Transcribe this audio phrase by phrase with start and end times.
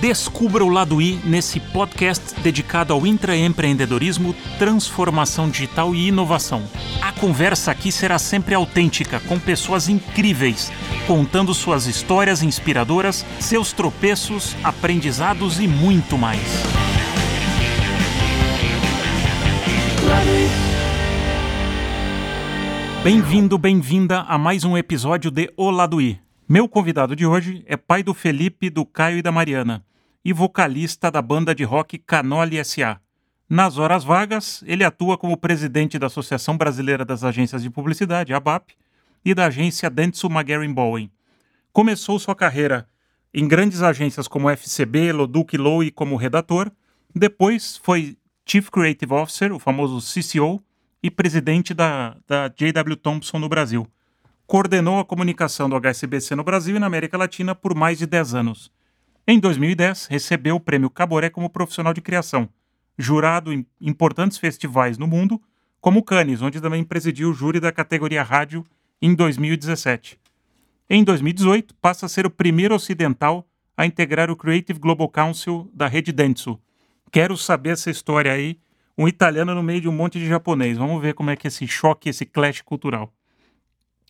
[0.00, 6.62] Descubra o lado I nesse podcast dedicado ao intraempreendedorismo, transformação digital e inovação.
[7.02, 10.72] A conversa aqui será sempre autêntica, com pessoas incríveis,
[11.06, 16.40] contando suas histórias inspiradoras, seus tropeços, aprendizados e muito mais.
[23.04, 26.18] Bem-vindo, bem-vinda a mais um episódio de O Lado I.
[26.48, 29.84] Meu convidado de hoje é pai do Felipe, do Caio e da Mariana
[30.24, 33.00] e vocalista da banda de rock Canoli S.A.
[33.48, 38.74] Nas horas vagas, ele atua como presidente da Associação Brasileira das Agências de Publicidade, ABAP,
[39.24, 41.10] e da agência Dentsu McGarren Bowen.
[41.72, 42.86] Começou sua carreira
[43.32, 46.70] em grandes agências como FCB, Loduc Lowe como redator,
[47.14, 50.62] depois foi Chief Creative Officer, o famoso CCO,
[51.02, 53.86] e presidente da, da JW Thompson no Brasil.
[54.46, 58.34] Coordenou a comunicação do HSBC no Brasil e na América Latina por mais de 10
[58.34, 58.70] anos
[59.30, 62.48] em 2010, recebeu o prêmio Caboré como profissional de criação,
[62.98, 65.40] jurado em importantes festivais no mundo,
[65.80, 68.66] como Cannes, onde também presidiu o júri da categoria rádio
[69.00, 70.18] em 2017.
[70.88, 73.46] Em 2018, passa a ser o primeiro ocidental
[73.76, 76.60] a integrar o Creative Global Council da rede Dentsu.
[77.12, 78.58] Quero saber essa história aí,
[78.98, 80.76] um italiano no meio de um monte de japonês.
[80.76, 83.14] Vamos ver como é que esse choque, esse clash cultural.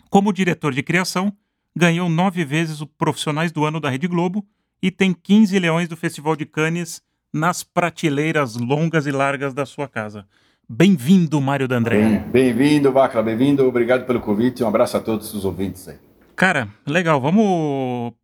[0.08, 1.32] Como diretor de criação,
[1.76, 4.44] ganhou nove vezes o Profissionais do Ano da Rede Globo
[4.82, 9.86] e tem 15 leões do Festival de Cannes nas prateleiras longas e largas da sua
[9.86, 10.26] casa.
[10.68, 12.24] Bem-vindo, Mário D'André.
[12.30, 13.66] Bem-vindo, Vacla, bem-vindo.
[13.66, 14.62] Obrigado pelo convite.
[14.62, 15.96] Um abraço a todos os ouvintes aí.
[16.36, 17.20] Cara, legal.
[17.20, 18.14] Vamos.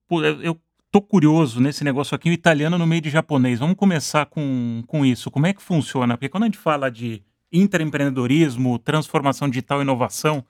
[0.42, 0.56] Eu
[0.90, 3.58] tô curioso nesse negócio aqui, o italiano no meio de japonês.
[3.58, 5.30] Vamos começar com, com isso.
[5.30, 6.16] Como é que funciona?
[6.16, 10.44] Porque quando a gente fala de intraempreendedorismo, transformação digital e inovação,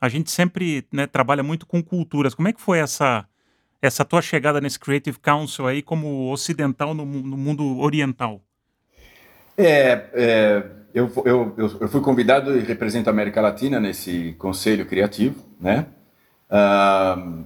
[0.00, 2.34] a gente sempre né, trabalha muito com culturas.
[2.34, 3.26] Como é que foi essa
[3.82, 8.40] essa tua chegada nesse Creative Council aí como ocidental no, no mundo oriental?
[9.56, 15.36] É, é eu, eu, eu, fui convidado e represento a América Latina nesse conselho criativo,
[15.60, 15.86] né?
[16.50, 17.44] Uh,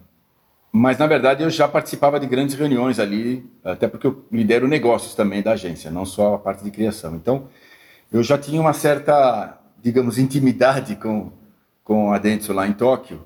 [0.72, 5.14] mas, na verdade, eu já participava de grandes reuniões ali, até porque eu lidero negócios
[5.14, 7.14] também da agência, não só a parte de criação.
[7.14, 7.48] Então,
[8.10, 11.30] eu já tinha uma certa, digamos, intimidade com,
[11.84, 13.22] com a Dentsu lá em Tóquio,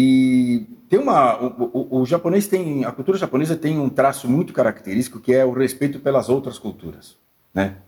[0.00, 4.52] e tem uma, o, o, o, japonês tem, a cultura japonesa tem um traço muito
[4.52, 7.16] característico que é o respeito pelas outras culturas,
[7.52, 7.78] né?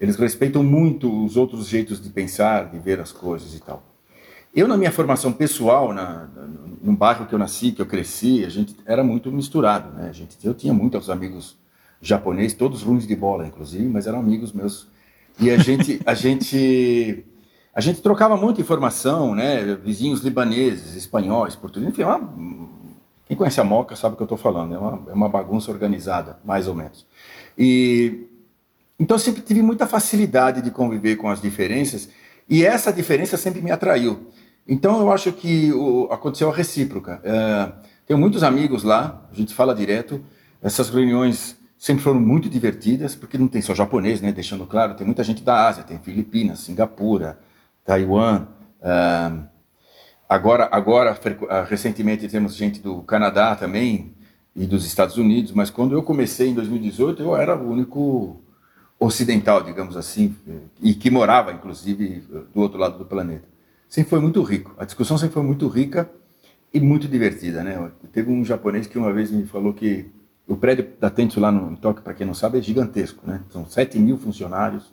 [0.00, 3.84] Eles respeitam muito os outros jeitos de pensar, de ver as coisas e tal.
[4.52, 6.48] Eu na minha formação pessoal, na, na
[6.82, 10.08] no bairro que eu nasci, que eu cresci, a gente era muito misturado, né?
[10.08, 11.56] A gente, eu tinha muitos amigos
[12.02, 14.88] japoneses, todos ruins de bola, inclusive, mas eram amigos meus.
[15.38, 17.24] E a gente, a gente
[17.74, 19.74] a gente trocava muita informação, né?
[19.82, 22.68] Vizinhos libaneses, espanhóis, portugueses, enfim, é uma...
[23.26, 25.72] quem conhece a Moca sabe o que eu estou falando, é uma, é uma bagunça
[25.72, 27.04] organizada, mais ou menos.
[27.58, 28.28] E
[28.98, 32.08] então sempre tive muita facilidade de conviver com as diferenças
[32.48, 34.28] e essa diferença sempre me atraiu.
[34.68, 37.20] Então eu acho que o, aconteceu a recíproca.
[37.24, 37.72] É,
[38.06, 40.20] tenho muitos amigos lá, a gente fala direto.
[40.62, 44.30] Essas reuniões sempre foram muito divertidas, porque não tem só japonês, né?
[44.30, 47.38] Deixando claro, tem muita gente da Ásia, tem Filipinas, Singapura,
[47.84, 48.46] Taiwan.
[48.80, 49.46] Uh,
[50.28, 51.18] agora, agora,
[51.48, 54.14] ah, recentemente temos gente do Canadá também
[54.54, 58.40] e dos Estados Unidos, mas quando eu comecei em 2018, eu era o único
[58.98, 60.34] ocidental, digamos assim,
[60.80, 62.24] e que morava, inclusive,
[62.54, 63.46] do outro lado do planeta.
[63.88, 64.74] Sempre foi muito rico.
[64.78, 66.10] A discussão sempre foi muito rica
[66.72, 67.90] e muito divertida, né?
[68.12, 70.10] Teve um japonês que uma vez me falou que
[70.46, 73.40] o prédio da Tentsu lá no Tóquio, para quem não sabe, é gigantesco, né?
[73.50, 74.92] São 7 mil funcionários,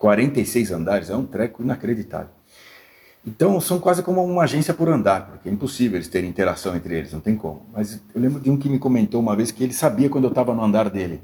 [0.00, 2.30] 46 andares, é um treco inacreditável.
[3.24, 6.96] Então são quase como uma agência por andar, porque é impossível eles terem interação entre
[6.96, 7.66] eles, não tem como.
[7.70, 10.30] Mas eu lembro de um que me comentou uma vez que ele sabia quando eu
[10.30, 11.20] estava no andar dele.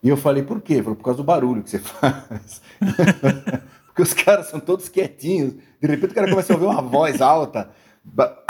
[0.00, 0.74] E eu falei, por quê?
[0.74, 2.62] Ele falou, por causa do barulho que você faz.
[3.88, 5.54] porque os caras são todos quietinhos.
[5.80, 7.70] De repente o cara começa a ouvir uma voz alta,
[8.04, 8.44] ba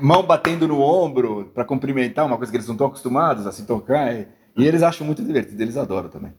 [0.00, 3.66] mão batendo no ombro para cumprimentar, uma coisa que eles não estão acostumados a se
[3.66, 4.14] tocar.
[4.56, 6.32] E eles acham muito divertido, eles adoram também.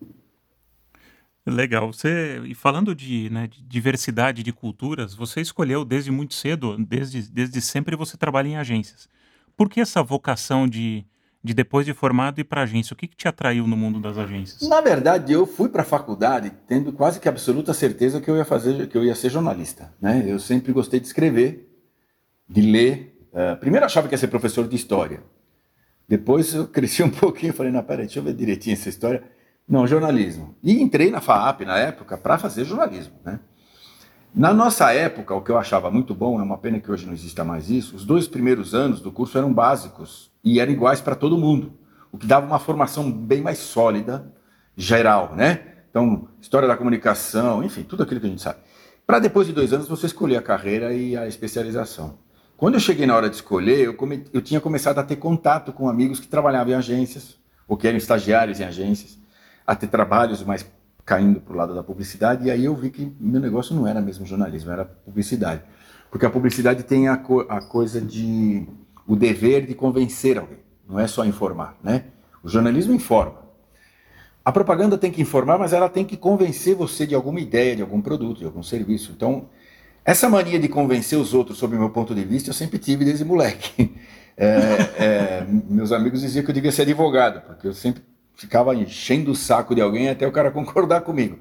[1.45, 1.93] Legal.
[1.93, 7.21] Você, e falando de, né, de diversidade de culturas, você escolheu desde muito cedo, desde,
[7.31, 9.07] desde sempre você trabalha em agências.
[9.55, 11.05] Por que essa vocação de,
[11.43, 12.95] de depois de formado ir para agência?
[12.95, 14.67] O que, que te atraiu no mundo das agências?
[14.67, 18.45] Na verdade, eu fui para a faculdade tendo quase que absoluta certeza que eu ia
[18.45, 19.93] fazer, que eu ia ser jornalista.
[20.01, 20.25] Né?
[20.27, 21.69] Eu sempre gostei de escrever,
[22.49, 23.27] de ler.
[23.31, 25.21] Uh, primeiro achava que ia ser professor de história.
[26.07, 29.34] Depois eu cresci um pouquinho e falei, não, peraí, deixa eu ver direitinho essa história.
[29.67, 30.55] Não, jornalismo.
[30.63, 33.15] E entrei na FAAP na época para fazer jornalismo.
[33.23, 33.39] Né?
[34.33, 37.13] Na nossa época, o que eu achava muito bom, é uma pena que hoje não
[37.13, 41.15] exista mais isso, os dois primeiros anos do curso eram básicos e eram iguais para
[41.15, 41.73] todo mundo.
[42.11, 44.31] o que dava uma formação bem mais sólida,
[44.77, 45.75] geral, né?
[45.89, 48.59] Então, história da comunicação, enfim, tudo aquilo que a gente sabe.
[49.05, 52.17] Para depois de dois anos você escolher a carreira e a especialização.
[52.57, 54.25] Quando eu cheguei na hora de escolher, eu, come...
[54.31, 57.97] eu tinha começado a ter contato com amigos que trabalhavam em agências, ou que eram
[57.97, 59.17] estagiários em agências,
[59.65, 60.65] a ter trabalhos mais
[61.05, 64.01] caindo para o lado da publicidade, e aí eu vi que meu negócio não era
[64.01, 65.61] mesmo jornalismo, era publicidade.
[66.09, 68.67] Porque a publicidade tem a, co a coisa de
[69.07, 72.05] o dever de convencer alguém, não é só informar, né?
[72.43, 73.45] O jornalismo informa.
[74.43, 77.81] A propaganda tem que informar, mas ela tem que convencer você de alguma ideia, de
[77.81, 79.11] algum produto, de algum serviço.
[79.15, 79.49] Então,
[80.03, 83.05] essa mania de convencer os outros sobre o meu ponto de vista eu sempre tive
[83.05, 83.95] desde moleque.
[84.37, 84.51] É,
[85.01, 88.03] é, meus amigos diziam que eu devia ser advogado, porque eu sempre
[88.35, 91.39] ficava enchendo o saco de alguém até o cara concordar comigo.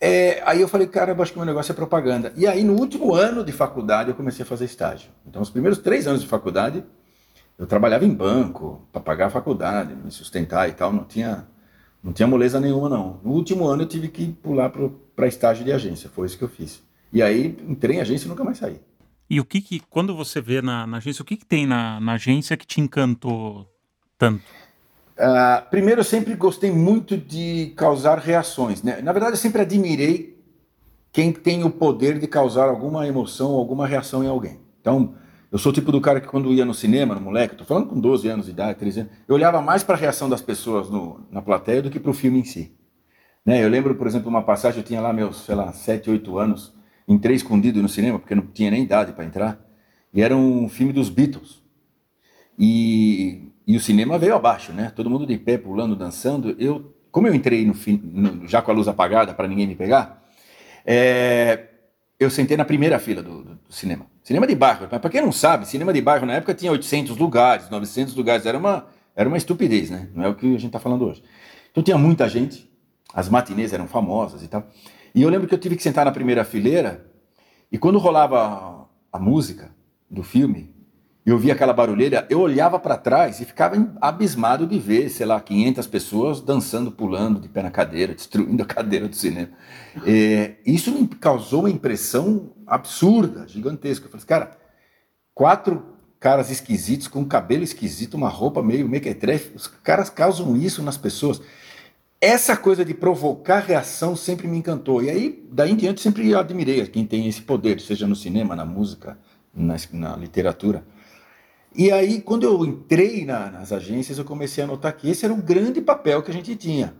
[0.00, 2.32] É, aí eu falei, cara, eu acho que o meu negócio é propaganda.
[2.34, 5.10] E aí, no último ano de faculdade, eu comecei a fazer estágio.
[5.26, 6.82] Então, os primeiros três anos de faculdade,
[7.58, 10.90] eu trabalhava em banco para pagar a faculdade, me sustentar e tal.
[10.90, 11.46] Não tinha,
[12.02, 13.20] não tinha moleza nenhuma, não.
[13.22, 14.72] No último ano, eu tive que pular
[15.14, 16.08] para estágio de agência.
[16.08, 16.82] Foi isso que eu fiz.
[17.12, 18.80] E aí entrei em agência e nunca mais saí.
[19.28, 22.00] E o que que, quando você vê na, na agência, o que que tem na,
[22.00, 23.68] na agência que te encantou
[24.16, 24.42] tanto?
[25.20, 28.82] Uh, primeiro, eu sempre gostei muito de causar reações.
[28.82, 29.02] Né?
[29.02, 30.40] Na verdade, eu sempre admirei
[31.12, 34.60] quem tem o poder de causar alguma emoção, alguma reação em alguém.
[34.80, 35.14] Então,
[35.52, 37.88] eu sou o tipo do cara que quando ia no cinema, no moleque, tô falando
[37.88, 40.88] com 12 anos de idade, 13 anos, eu olhava mais para a reação das pessoas
[40.88, 42.74] no, na plateia do que para o filme em si.
[43.44, 43.62] Né?
[43.62, 46.72] Eu lembro, por exemplo, uma passagem, eu tinha lá meus, sei lá, 7, 8 anos,
[47.06, 49.60] entrei escondido no cinema, porque não tinha nem idade para entrar,
[50.14, 51.60] e era um filme dos Beatles.
[52.58, 54.92] E, e o cinema veio abaixo, né?
[54.96, 56.56] Todo mundo de pé, pulando, dançando.
[56.58, 57.72] Eu, como eu entrei no,
[58.02, 60.24] no já com a luz apagada para ninguém me pegar,
[60.84, 61.68] é,
[62.18, 64.06] eu sentei na primeira fila do, do, do cinema.
[64.24, 64.88] Cinema de bairro.
[64.88, 68.44] Para quem não sabe, cinema de bairro na época tinha 800 lugares, 900 lugares.
[68.44, 70.08] Era uma, era uma estupidez, né?
[70.16, 71.22] Não é o que a gente está falando hoje.
[71.70, 72.68] Então tinha muita gente,
[73.14, 74.66] as matinês eram famosas e tal.
[75.14, 77.06] E eu lembro que eu tive que sentar na primeira fileira
[77.70, 79.70] e quando rolava a música
[80.10, 80.74] do filme,
[81.24, 85.40] eu via aquela barulheira, eu olhava para trás e ficava abismado de ver, sei lá,
[85.40, 89.50] 500 pessoas dançando, pulando de pé na cadeira, destruindo a cadeira do cinema.
[90.06, 94.06] É, isso me causou uma impressão absurda, gigantesca.
[94.06, 94.50] Eu falei, cara,
[95.34, 95.84] quatro
[96.18, 101.40] caras esquisitos com cabelo esquisito, uma roupa meio mequetrefe, os caras causam isso nas pessoas
[102.20, 105.02] essa coisa de provocar reação sempre me encantou.
[105.02, 108.66] E aí, daí em diante, sempre admirei quem tem esse poder, seja no cinema, na
[108.66, 109.18] música,
[109.54, 110.84] na, na literatura.
[111.74, 115.32] E aí, quando eu entrei na, nas agências, eu comecei a notar que esse era
[115.32, 116.94] um grande papel que a gente tinha.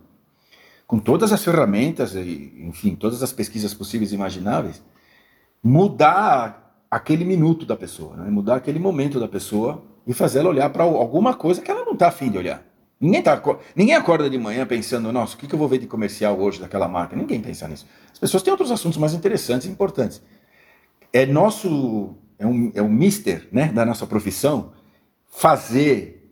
[0.87, 4.81] Com todas as ferramentas, e, enfim, todas as pesquisas possíveis e imagináveis,
[5.63, 8.29] mudar aquele minuto da pessoa, né?
[8.29, 11.93] mudar aquele momento da pessoa e fazer ela olhar para alguma coisa que ela não
[11.93, 12.65] está afim de olhar.
[12.99, 13.41] Ninguém, tá,
[13.75, 16.59] ninguém acorda de manhã pensando, nossa, o que, que eu vou ver de comercial hoje
[16.59, 17.15] daquela marca?
[17.15, 17.87] Ninguém pensa nisso.
[18.11, 20.21] As pessoas têm outros assuntos mais interessantes e importantes.
[21.11, 24.73] É nosso, é um, é um mister né, da nossa profissão
[25.29, 26.27] fazer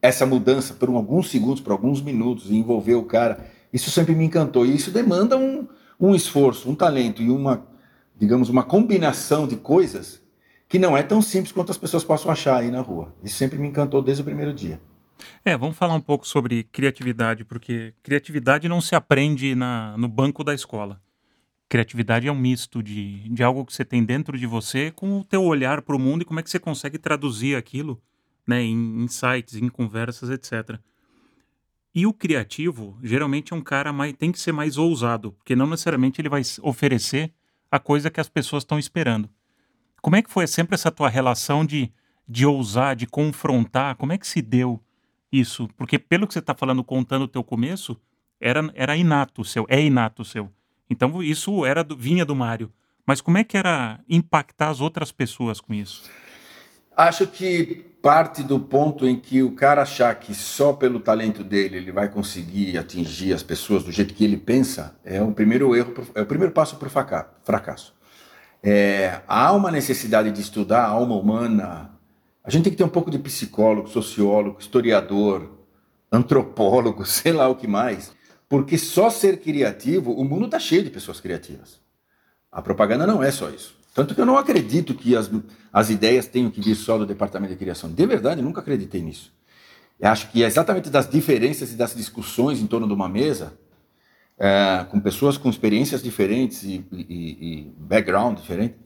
[0.00, 3.46] essa mudança por alguns segundos, por alguns minutos, e envolver o cara.
[3.72, 4.66] Isso sempre me encantou.
[4.66, 5.66] E isso demanda um,
[5.98, 7.66] um esforço, um talento e uma,
[8.16, 10.22] digamos, uma combinação de coisas
[10.68, 13.14] que não é tão simples quanto as pessoas possam achar aí na rua.
[13.24, 14.78] Isso sempre me encantou desde o primeiro dia.
[15.42, 20.44] É, vamos falar um pouco sobre criatividade, porque criatividade não se aprende na, no banco
[20.44, 21.00] da escola.
[21.68, 25.24] Criatividade é um misto de, de algo que você tem dentro de você com o
[25.24, 28.00] teu olhar para o mundo e como é que você consegue traduzir aquilo
[28.46, 30.80] né, em insights, em conversas, etc.
[31.94, 35.66] E o criativo, geralmente, é um cara mais, tem que ser mais ousado, porque não
[35.66, 37.32] necessariamente ele vai oferecer
[37.70, 39.28] a coisa que as pessoas estão esperando.
[40.00, 41.92] Como é que foi sempre essa tua relação de,
[42.26, 43.96] de ousar, de confrontar?
[43.96, 44.82] Como é que se deu
[45.30, 48.00] isso, porque pelo que você está falando, contando o teu começo,
[48.40, 50.50] era, era inato seu, é inato seu.
[50.88, 52.72] Então isso era do, vinha do Mário.
[53.06, 56.02] Mas como é que era impactar as outras pessoas com isso?
[56.96, 61.78] Acho que parte do ponto em que o cara achar que só pelo talento dele
[61.78, 65.94] ele vai conseguir atingir as pessoas do jeito que ele pensa é o primeiro erro,
[66.14, 66.90] é o primeiro passo para o
[67.44, 67.94] fracasso.
[68.62, 71.92] É, há uma necessidade de estudar a alma humana,
[72.42, 75.50] a gente tem que ter um pouco de psicólogo, sociólogo, historiador,
[76.10, 78.12] antropólogo, sei lá o que mais.
[78.48, 81.78] Porque só ser criativo, o mundo está cheio de pessoas criativas.
[82.50, 83.76] A propaganda não é só isso.
[83.94, 85.30] Tanto que eu não acredito que as,
[85.72, 87.92] as ideias tenham que vir só do departamento de criação.
[87.92, 89.32] De verdade, nunca acreditei nisso.
[90.00, 93.52] Eu acho que é exatamente das diferenças e das discussões em torno de uma mesa,
[94.38, 98.76] é, com pessoas com experiências diferentes e, e, e background diferente,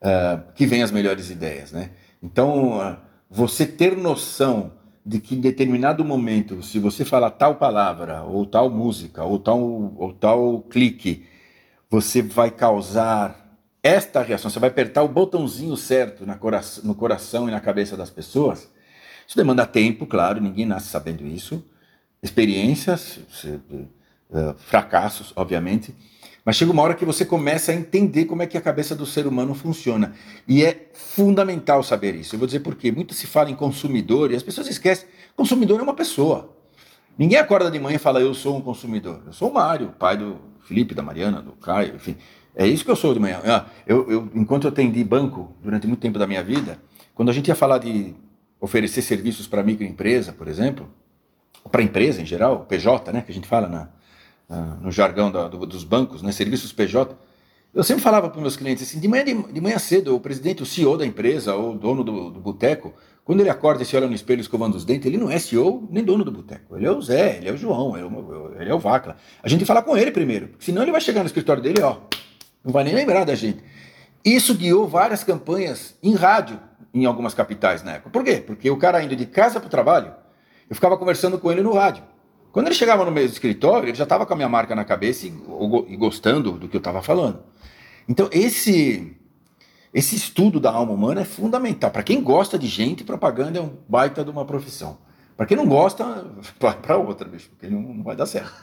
[0.00, 1.70] é, que vêm as melhores ideias.
[1.70, 1.90] Né?
[2.20, 2.98] Então,
[3.30, 4.72] você ter noção
[5.06, 9.60] de que em determinado momento, se você falar tal palavra, ou tal música, ou tal,
[9.96, 11.24] ou tal clique,
[11.88, 17.52] você vai causar esta reação, você vai apertar o botãozinho certo cora no coração e
[17.52, 18.68] na cabeça das pessoas.
[19.28, 21.64] Isso demanda tempo, claro, ninguém nasce sabendo isso,
[22.20, 25.94] experiências, eh, fracassos, obviamente,
[26.46, 29.04] mas chega uma hora que você começa a entender como é que a cabeça do
[29.04, 30.12] ser humano funciona.
[30.46, 32.36] E é fundamental saber isso.
[32.36, 32.92] Eu vou dizer por quê.
[32.92, 35.08] Muito se fala em consumidor e as pessoas esquecem.
[35.34, 36.56] Consumidor é uma pessoa.
[37.18, 39.22] Ninguém acorda de manhã e fala, eu sou um consumidor.
[39.26, 42.16] Eu sou o Mário, pai do Felipe, da Mariana, do Caio, enfim.
[42.54, 43.40] É isso que eu sou de manhã.
[43.44, 46.78] Ah, eu, eu, enquanto eu atendi banco durante muito tempo da minha vida,
[47.12, 48.14] quando a gente ia falar de
[48.60, 50.88] oferecer serviços para microempresa, por exemplo,
[51.72, 53.88] para empresa em geral, PJ, né, que a gente fala na,
[54.48, 57.16] ah, no jargão da, do, dos bancos, né, serviços PJ,
[57.74, 60.62] eu sempre falava para meus clientes assim, de manhã, de, de, manhã cedo, o presidente,
[60.62, 63.96] o CEO da empresa, ou o dono do, do boteco, quando ele acorda e se
[63.96, 66.76] olha no espelho escovando os dentes, ele não é CEO nem dono do boteco.
[66.76, 69.16] Ele é o Zé, ele é o João, ele é o, ele é o Vacla.
[69.42, 71.98] A gente fala com ele primeiro, porque senão ele vai chegar no escritório dele, ó,
[72.64, 73.62] não vai nem lembrar da gente.
[74.24, 76.58] Isso guiou várias campanhas em rádio
[76.94, 78.10] em algumas capitais na época.
[78.10, 78.42] Por quê?
[78.44, 80.14] Porque o cara indo de casa para o trabalho,
[80.68, 82.02] eu ficava conversando com ele no rádio.
[82.56, 84.82] Quando ele chegava no meio do escritório, ele já estava com a minha marca na
[84.82, 85.28] cabeça e,
[85.88, 87.40] e gostando do que eu estava falando.
[88.08, 89.14] Então, esse,
[89.92, 91.90] esse estudo da alma humana é fundamental.
[91.90, 94.96] Para quem gosta de gente, propaganda é um baita de uma profissão.
[95.36, 98.54] Para quem não gosta, vai para outra, bicho, porque não, não vai dar certo.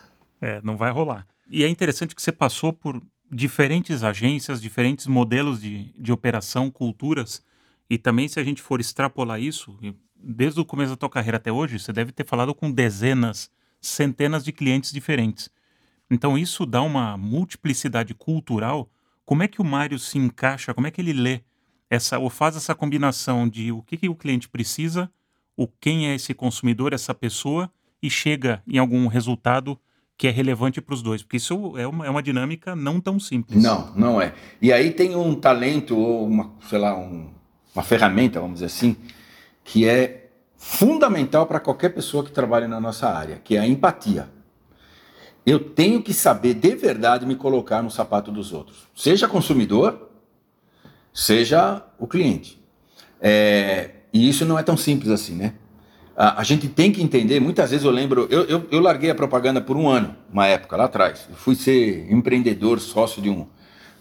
[0.41, 1.27] É, não vai rolar.
[1.47, 2.99] E é interessante que você passou por
[3.31, 7.43] diferentes agências, diferentes modelos de, de operação, culturas.
[7.87, 9.77] E também, se a gente for extrapolar isso,
[10.15, 13.51] desde o começo da tua carreira até hoje, você deve ter falado com dezenas
[13.83, 15.49] centenas de clientes diferentes.
[16.09, 18.89] Então isso dá uma multiplicidade cultural.
[19.25, 20.73] Como é que o Mário se encaixa?
[20.73, 21.41] Como é que ele lê
[21.89, 25.11] essa ou faz essa combinação de o que, que o cliente precisa,
[25.55, 27.71] o quem é esse consumidor, essa pessoa
[28.01, 29.79] e chega em algum resultado
[30.17, 33.19] que é relevante para os dois, porque isso é uma, é uma dinâmica não tão
[33.19, 33.61] simples.
[33.61, 34.33] Não, não é.
[34.61, 37.31] E aí tem um talento ou uma, sei lá, um,
[37.75, 38.95] uma ferramenta, vamos dizer assim,
[39.63, 40.22] que é
[40.63, 44.29] fundamental para qualquer pessoa que trabalhe na nossa área, que é a empatia.
[45.45, 50.09] Eu tenho que saber de verdade me colocar no sapato dos outros, seja consumidor,
[51.13, 52.63] seja o cliente.
[53.19, 55.53] É, e isso não é tão simples assim, né?
[56.15, 59.15] A, a, gente tem que entender, muitas vezes eu lembro, eu, eu, eu larguei a
[59.15, 61.27] propaganda por um ano, uma época lá atrás.
[61.29, 63.47] Eu fui ser empreendedor, sócio de um,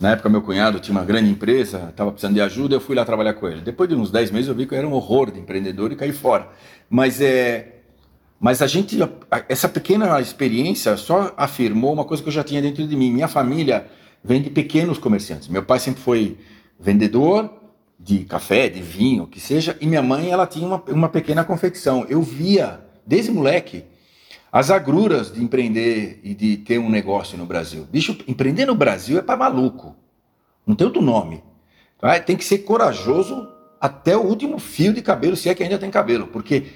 [0.00, 3.04] na época, meu cunhado tinha uma grande empresa, estava precisando de ajuda, eu fui lá
[3.04, 3.61] trabalhar com ele.
[3.61, 5.96] Depois de uns 10 meses, eu vi que eu era um horror de empreendedor e
[5.96, 6.49] caí fora.
[6.90, 7.76] Mas, é,
[8.40, 8.99] mas a gente,
[9.49, 13.12] essa pequena experiência só afirmou uma coisa que eu já tinha dentro de mim.
[13.12, 13.87] Minha família
[14.25, 15.49] vem de pequenos comerciantes.
[15.49, 16.37] Meu pai sempre foi
[16.78, 17.50] vendedor
[17.99, 22.04] de café, de vinho, que seja, e minha mãe ela tinha uma, uma pequena confecção.
[22.08, 23.84] Eu via, desde moleque,
[24.52, 27.88] as agruras de empreender e de ter um negócio no Brasil.
[27.90, 29.97] Bicho, empreender no Brasil é para maluco.
[30.66, 31.42] Não tem outro nome.
[32.26, 33.49] Tem que ser corajoso
[33.80, 36.26] até o último fio de cabelo, se é que ainda tem cabelo.
[36.26, 36.66] Porque,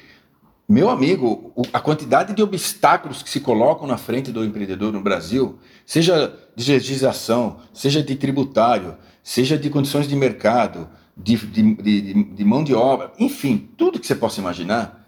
[0.66, 5.58] meu amigo, a quantidade de obstáculos que se colocam na frente do empreendedor no Brasil,
[5.84, 12.44] seja de legislação, seja de tributário, seja de condições de mercado, de, de, de, de
[12.44, 15.06] mão de obra, enfim, tudo que você possa imaginar,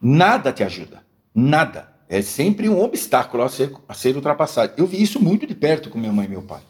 [0.00, 1.02] nada te ajuda.
[1.34, 1.93] Nada.
[2.08, 4.74] É sempre um obstáculo a ser, a ser ultrapassado.
[4.76, 6.60] Eu vi isso muito de perto com minha mãe e meu pai.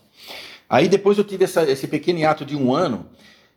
[0.69, 3.07] Aí depois eu tive essa, esse pequeno ato de um ano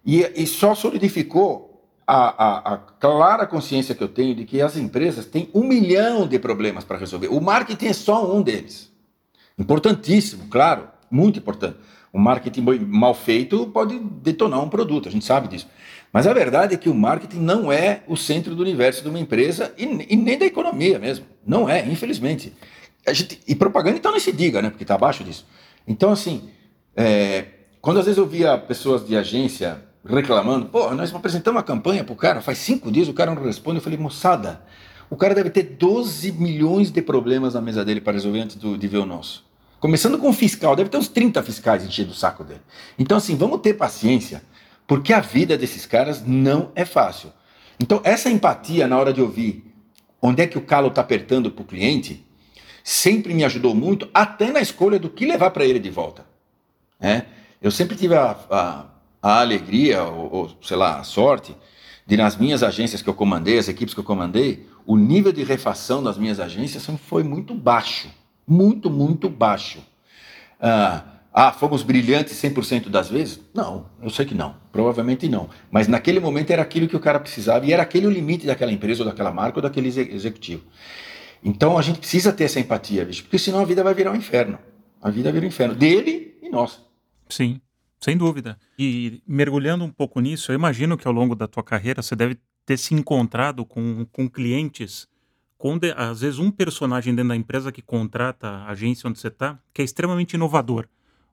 [0.06, 1.68] e, e só solidificou
[2.06, 6.28] a, a, a, clara consciência que eu tenho de que as empresas têm um milhão
[6.28, 7.28] de problemas para resolver.
[7.28, 8.92] O marketing é só um deles.
[9.60, 11.78] Importantíssimo, claro, muito importante.
[12.14, 15.68] O marketing mal feito pode detonar um produto, a gente sabe disso.
[16.12, 19.20] Mas a verdade é que o marketing não é o centro do universo de uma
[19.20, 21.26] empresa e, e nem da economia mesmo.
[21.46, 22.54] Não é, infelizmente.
[23.10, 24.70] Gente, e propaganda então nem se diga, né?
[24.70, 25.46] Porque está abaixo disso.
[25.88, 26.50] Então, assim,
[26.96, 27.46] é,
[27.82, 32.14] quando às vezes eu via pessoas de agência reclamando, pô, nós apresentamos uma campanha para
[32.14, 34.62] o cara, faz cinco dias o cara não responde, eu falei, moçada,
[35.10, 38.78] o cara deve ter 12 milhões de problemas na mesa dele para resolver antes do,
[38.78, 39.46] de ver o nosso.
[39.80, 42.62] Começando com o fiscal, deve ter uns 30 fiscais enchendo o saco dele.
[42.98, 44.42] Então, assim, vamos ter paciência
[44.88, 47.32] porque a vida desses caras não é fácil.
[47.80, 49.68] Então, essa empatia na hora de ouvir
[50.22, 52.26] onde é que o calo está apertando para o cliente,
[52.84, 56.26] sempre me ajudou muito, até na escolha do que levar para ele de volta.
[57.00, 57.24] É?
[57.62, 58.86] Eu sempre tive a, a,
[59.22, 61.56] a alegria, ou, ou, sei lá, a sorte,
[62.06, 65.44] de nas minhas agências que eu comandei, as equipes que eu comandei, o nível de
[65.44, 68.10] refação das minhas agências foi muito baixo.
[68.48, 69.80] Muito, muito baixo.
[70.60, 71.04] Ah,
[71.40, 73.40] Ah, fomos brilhantes 100% das vezes?
[73.54, 74.56] Não, eu sei que não.
[74.72, 75.48] Provavelmente não.
[75.70, 78.72] Mas naquele momento era aquilo que o cara precisava e era aquele o limite daquela
[78.72, 80.64] empresa ou daquela marca ou daquele executivo.
[81.44, 84.16] Então a gente precisa ter essa empatia, bicho, porque senão a vida vai virar um
[84.16, 84.58] inferno.
[85.00, 86.80] A vida vira um inferno dele e nossa.
[87.30, 87.62] Sim,
[88.00, 88.58] sem dúvida.
[88.80, 92.40] E mergulhando um pouco nisso, eu imagino que ao longo da tua carreira você deve
[92.66, 95.08] ter se encontrado com, com clientes,
[95.56, 99.28] com de, às vezes um personagem dentro da empresa que contrata a agência onde você
[99.28, 100.88] está, que é extremamente inovador,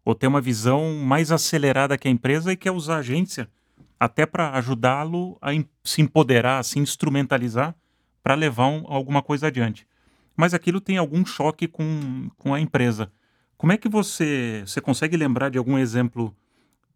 [0.05, 3.49] ou tem uma visão mais acelerada que a empresa e quer usar a agência
[3.99, 5.51] até para ajudá-lo a
[5.83, 7.75] se empoderar, a se instrumentalizar
[8.23, 9.87] para levar um, alguma coisa adiante.
[10.37, 13.11] Mas aquilo tem algum choque com, com a empresa.
[13.57, 16.35] Como é que você, você consegue lembrar de algum exemplo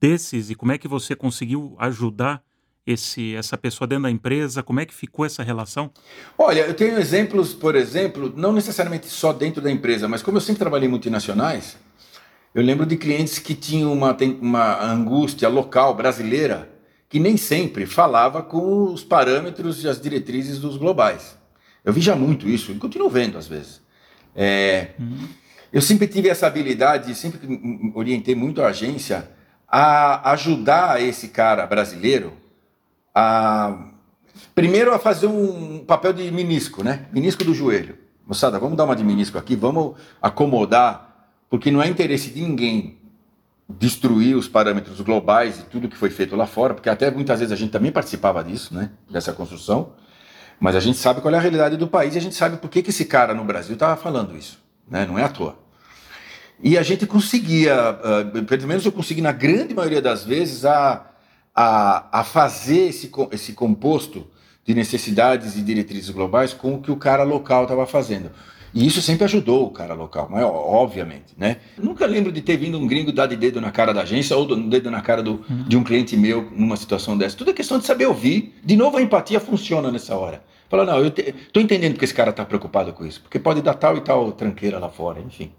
[0.00, 2.43] desses e como é que você conseguiu ajudar
[2.87, 4.62] esse, essa pessoa dentro da empresa?
[4.62, 5.91] Como é que ficou essa relação?
[6.37, 10.41] Olha, eu tenho exemplos, por exemplo, não necessariamente só dentro da empresa, mas como eu
[10.41, 11.79] sempre trabalhei em multinacionais,
[12.59, 16.69] eu lembro de clientes que tinham uma, uma angústia local brasileira
[17.09, 21.38] que nem sempre falava com os parâmetros e as diretrizes dos globais.
[21.85, 23.81] Eu vi já muito isso, e continuo vendo às vezes.
[24.35, 25.29] É, uhum.
[25.73, 27.38] Eu sempre tive essa habilidade, sempre
[27.95, 29.31] orientei muito a agência
[29.69, 32.33] a ajudar esse cara brasileiro
[33.15, 33.91] a
[34.53, 37.07] primeiro a fazer um papel de menisco, né?
[37.12, 37.97] Menisco do joelho.
[38.27, 41.08] Moçada, vamos dar uma de menisco aqui, vamos acomodar,
[41.49, 42.99] porque não é interesse de ninguém
[43.69, 47.52] destruir os parâmetros globais e tudo que foi feito lá fora, porque até muitas vezes
[47.52, 48.90] a gente também participava disso, né?
[49.11, 49.93] Dessa construção.
[50.59, 52.71] Mas a gente sabe qual é a realidade do país e a gente sabe por
[52.71, 55.07] que, que esse cara no Brasil estava falando isso, né?
[55.07, 55.59] Não é à toa.
[56.61, 61.07] E a gente conseguia, uh, pelo menos eu consegui na grande maioria das vezes, a,
[61.55, 64.26] a, a fazer esse, esse composto
[64.64, 68.31] de necessidades e diretrizes globais com o que o cara local estava fazendo.
[68.75, 71.59] E isso sempre ajudou o cara local, mas obviamente, né?
[71.77, 74.51] Nunca lembro de ter vindo um gringo dar de dedo na cara da agência ou
[74.53, 77.37] um dedo na cara do, de um cliente meu numa situação dessa.
[77.37, 78.55] Tudo é questão de saber ouvir.
[78.63, 80.43] De novo, a empatia funciona nessa hora.
[80.69, 83.75] Fala, não, eu tô entendendo porque esse cara tá preocupado com isso, porque pode dar
[83.75, 85.50] tal e tal tranqueira lá fora, enfim.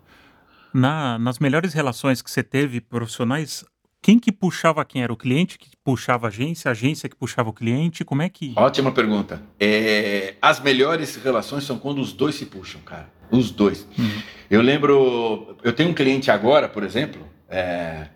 [0.71, 3.65] Na, nas melhores relações que você teve profissionais,
[4.01, 5.03] quem que puxava quem?
[5.03, 8.05] Era o cliente que puxava a agência, a agência que puxava o cliente?
[8.05, 8.53] Como é que.
[8.55, 9.41] Ótima pergunta.
[9.59, 13.09] É, as melhores relações são quando os dois se puxam, cara.
[13.29, 13.85] Os dois.
[13.97, 14.21] Uhum.
[14.49, 15.57] Eu lembro.
[15.63, 18.07] Eu tenho um cliente agora, por exemplo, é,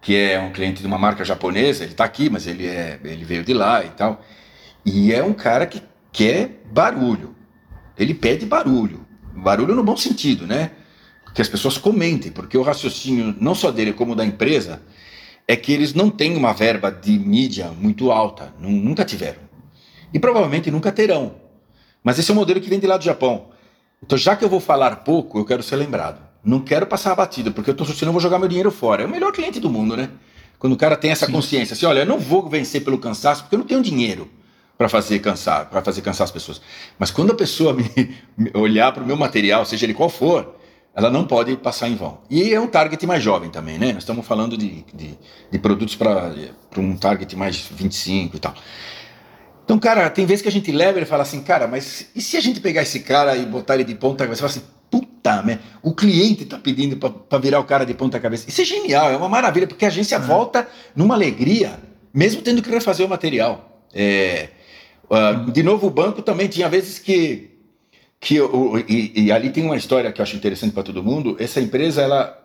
[0.00, 1.84] que é um cliente de uma marca japonesa.
[1.84, 4.22] Ele está aqui, mas ele, é, ele veio de lá e tal.
[4.84, 7.34] E é um cara que quer barulho.
[7.96, 9.06] Ele pede barulho.
[9.34, 10.72] Barulho no bom sentido, né?
[11.34, 14.82] que as pessoas comentem, porque o raciocínio não só dele como da empresa
[15.52, 19.40] é que eles não têm uma verba de mídia muito alta, nunca tiveram.
[20.12, 21.34] E provavelmente nunca terão.
[22.02, 23.48] Mas esse é o modelo que vem de lá do Japão.
[24.02, 26.22] Então, já que eu vou falar pouco, eu quero ser lembrado.
[26.42, 29.02] Não quero passar batido, porque eu estou senão eu vou jogar meu dinheiro fora.
[29.02, 30.08] É o melhor cliente do mundo, né?
[30.58, 31.32] Quando o cara tem essa Sim.
[31.32, 34.30] consciência, assim, olha, eu não vou vencer pelo cansaço, porque eu não tenho dinheiro
[34.78, 36.62] para fazer cansar, para fazer cansar as pessoas.
[36.98, 37.84] Mas quando a pessoa me,
[38.38, 40.56] me olhar para o meu material, seja ele qual for,
[40.94, 42.18] ela não pode passar em vão.
[42.28, 43.92] E é um target mais jovem também, né?
[43.92, 45.18] Nós estamos falando de, de,
[45.50, 46.32] de produtos para
[46.76, 48.54] um target mais 25 e tal.
[49.64, 52.36] Então, cara, tem vezes que a gente leva e fala assim, cara, mas e se
[52.36, 54.46] a gente pegar esse cara e botar ele de ponta cabeça?
[54.46, 55.60] Você fala assim, puta, né?
[55.82, 58.46] o cliente está pedindo para virar o cara de ponta cabeça.
[58.46, 60.26] Isso é genial, é uma maravilha, porque a agência uhum.
[60.26, 61.78] volta numa alegria,
[62.12, 63.82] mesmo tendo que refazer o material.
[63.94, 64.48] É,
[65.08, 67.51] uh, de novo, o banco também tinha vezes que
[68.22, 68.36] que
[68.88, 71.36] e, e, ali tem uma história que eu acho interessante para todo mundo.
[71.40, 72.38] Essa empresa ela,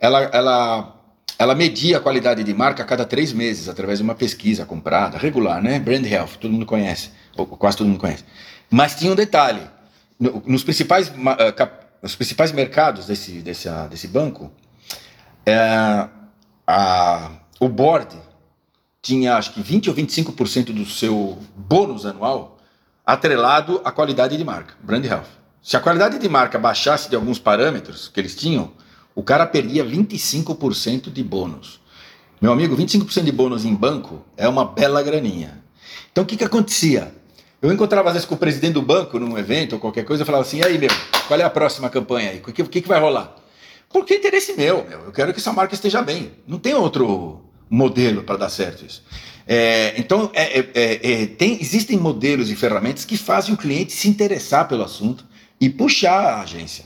[0.00, 1.02] ela, ela,
[1.36, 5.18] ela media a qualidade de marca a cada três meses através de uma pesquisa comprada
[5.18, 5.80] regular, né?
[5.80, 8.22] Brand Health, todo mundo conhece, ou quase todo mundo conhece.
[8.70, 9.62] Mas tinha um detalhe:
[10.46, 11.68] nos principais, uh,
[12.00, 16.08] nos principais mercados desse, desse, desse banco, uh,
[16.64, 18.16] a, o board
[19.02, 22.55] tinha acho que 20 ou 25% do seu bônus anual
[23.06, 25.28] atrelado à qualidade de marca, brand health.
[25.62, 28.72] Se a qualidade de marca baixasse de alguns parâmetros que eles tinham,
[29.14, 31.80] o cara perdia 25% de bônus.
[32.40, 35.62] Meu amigo, 25% de bônus em banco é uma bela graninha.
[36.10, 37.14] Então o que, que acontecia?
[37.62, 40.26] Eu encontrava às vezes com o presidente do banco num evento ou qualquer coisa, eu
[40.26, 40.90] falava assim: e aí, meu,
[41.26, 42.38] qual é a próxima campanha aí?
[42.38, 43.34] O que, que, que vai rolar?
[43.88, 46.32] Porque é interesse meu, meu, eu quero que essa marca esteja bem.
[46.46, 47.40] Não tem outro
[47.70, 49.02] modelo para dar certo isso.
[49.46, 53.92] É, então, é, é, é, é, tem, existem modelos e ferramentas que fazem o cliente
[53.92, 55.24] se interessar pelo assunto
[55.60, 56.84] e puxar a agência.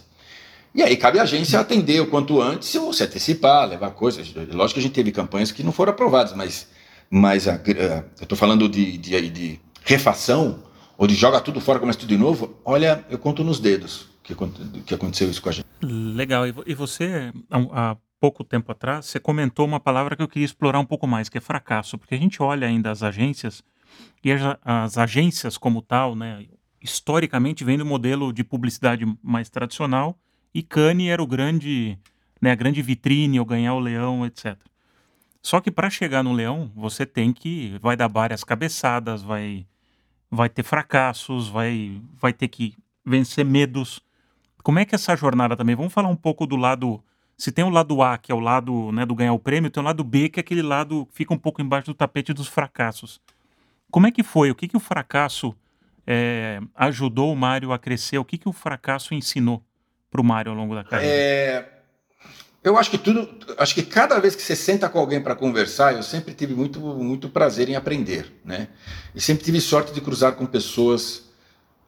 [0.74, 4.32] E aí cabe a agência atender o quanto antes, ou se antecipar, levar coisas.
[4.52, 6.68] Lógico que a gente teve campanhas que não foram aprovadas, mas,
[7.10, 10.62] mas a, a, eu estou falando de, de, de, refação,
[10.96, 12.54] ou de joga tudo fora, começa tudo de novo.
[12.64, 14.34] Olha, eu conto nos dedos que,
[14.86, 15.66] que aconteceu isso com a gente.
[15.82, 16.44] Legal.
[16.46, 20.84] E você, há pouco tempo atrás, você comentou uma palavra que eu queria explorar um
[20.84, 23.64] pouco mais, que é fracasso, porque a gente olha ainda as agências
[24.22, 26.46] e as, as agências como tal, né,
[26.82, 30.18] historicamente vem do modelo de publicidade mais tradicional
[30.54, 31.98] e Cannes era o grande,
[32.40, 34.56] né, a grande vitrine, ou ganhar o leão, etc.
[35.42, 39.66] Só que para chegar no leão, você tem que vai dar várias cabeçadas, vai
[40.30, 44.00] vai ter fracassos, vai vai ter que vencer medos.
[44.62, 45.74] Como é que é essa jornada também?
[45.74, 47.02] Vamos falar um pouco do lado
[47.40, 49.82] se tem o lado A, que é o lado né, do ganhar o prêmio, tem
[49.82, 52.46] o lado B, que é aquele lado que fica um pouco embaixo do tapete dos
[52.46, 53.18] fracassos.
[53.90, 54.50] Como é que foi?
[54.50, 55.56] O que, que o fracasso
[56.06, 58.18] é, ajudou o Mário a crescer?
[58.18, 59.64] O que, que o fracasso ensinou
[60.10, 61.14] para o Mário ao longo da carreira?
[61.14, 61.68] É,
[62.62, 63.26] eu acho que tudo,
[63.56, 66.78] acho que cada vez que você senta com alguém para conversar, eu sempre tive muito,
[66.78, 68.68] muito prazer em aprender, né?
[69.14, 71.29] E sempre tive sorte de cruzar com pessoas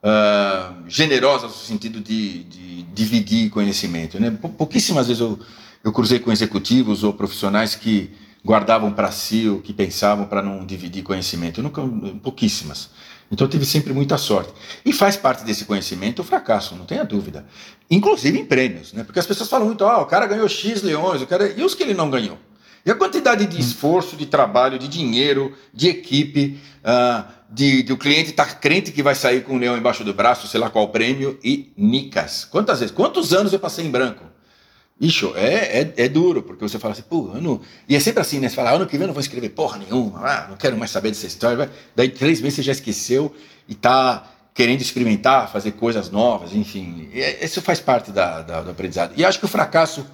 [0.03, 4.21] uh, generosas no sentido de, de, dividir conhecimento.
[4.21, 4.31] Né?
[4.31, 5.39] Pouquíssimas vezes eu,
[5.83, 8.11] eu cruzei com executivos ou profissionais que
[8.45, 11.61] guardavam para si o que pensavam para não dividir conhecimento.
[11.61, 11.83] Eu nunca,
[12.23, 12.91] pouquíssimas.
[13.31, 14.53] Então eu tive sempre muita sorte.
[14.85, 17.47] E faz parte desse conhecimento o fracasso, não tenha dúvida.
[17.91, 19.05] Inclusive em prêmios, né?
[19.05, 21.51] Porque as pessoas falam muito, ah, o cara ganhou X leões, o cara...
[21.51, 22.39] e os que ele não ganhou?
[22.85, 27.99] E a quantidade de esforço, de trabalho, de dinheiro, de equipe, uh, de, de, o
[27.99, 30.71] cliente estar tá crente que vai sair com um leão embaixo do braço, sei lá
[30.71, 32.45] qual prêmio, e nicas.
[32.45, 32.95] Quantas vezes?
[32.95, 34.25] Quantos anos eu passei em branco?
[35.01, 37.61] Ixo, é, é, é duro, porque você fala assim, pô, ano.
[37.89, 38.49] E é sempre assim, né?
[38.49, 40.91] Você fala, ano que vem eu não vou escrever porra nenhuma, ah, não quero mais
[40.91, 41.71] saber dessa história.
[41.95, 43.35] Daí três meses você já esqueceu
[43.69, 47.11] e tá querendo experimentar, fazer coisas novas, enfim.
[47.13, 49.13] Isso faz parte da, da, do aprendizado.
[49.17, 50.07] E acho que o fracasso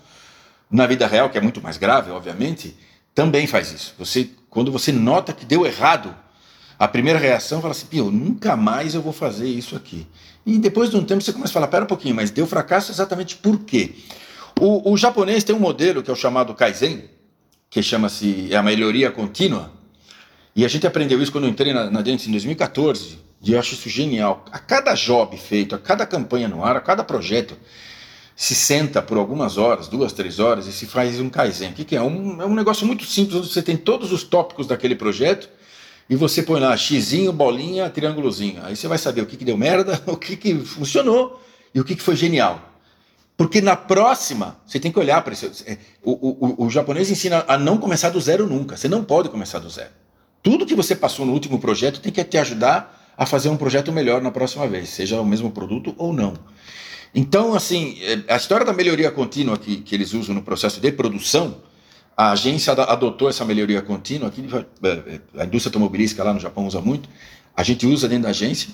[0.70, 2.76] na vida real, que é muito mais grave, obviamente,
[3.14, 3.94] também faz isso.
[3.98, 6.14] Você, quando você nota que deu errado,
[6.78, 10.06] a primeira reação fala assim, Pio, nunca mais eu vou fazer isso aqui.
[10.46, 12.92] E depois de um tempo você começa a falar, pera um pouquinho, mas deu fracasso
[12.92, 13.94] exatamente por quê?
[14.60, 17.04] O, o japonês tem um modelo que é o chamado Kaizen,
[17.68, 19.72] que chama-se é a melhoria contínua,
[20.54, 23.74] e a gente aprendeu isso quando eu entrei na, na em 2014, e eu acho
[23.74, 24.44] isso genial.
[24.52, 27.56] A cada job feito, a cada campanha no ar, a cada projeto,
[28.34, 31.70] se senta por algumas horas, duas, três horas, e se faz um Kaizen.
[31.70, 32.02] O que, que é?
[32.02, 35.48] Um, é um negócio muito simples, onde você tem todos os tópicos daquele projeto
[36.08, 38.60] e você põe lá xizinho, bolinha, triângulozinho.
[38.64, 41.42] Aí você vai saber o que, que deu merda, o que, que funcionou
[41.74, 42.62] e o que, que foi genial.
[43.36, 45.64] Porque na próxima, você tem que olhar para isso.
[45.66, 48.76] É, o, o, o japonês ensina a não começar do zero nunca.
[48.76, 49.90] Você não pode começar do zero.
[50.42, 53.92] Tudo que você passou no último projeto tem que te ajudar a fazer um projeto
[53.92, 56.34] melhor na próxima vez, seja o mesmo produto ou não.
[57.14, 60.92] Então, assim, é, a história da melhoria contínua que, que eles usam no processo de
[60.92, 61.56] produção,
[62.18, 64.44] a agência adotou essa melhoria contínua, aqui,
[64.82, 67.08] é, é, a indústria automobilística lá no Japão usa muito,
[67.56, 68.70] a gente usa dentro da agência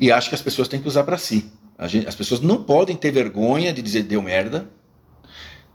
[0.00, 1.52] e acha que as pessoas têm que usar para si.
[1.82, 4.70] Gente, as pessoas não podem ter vergonha de dizer deu merda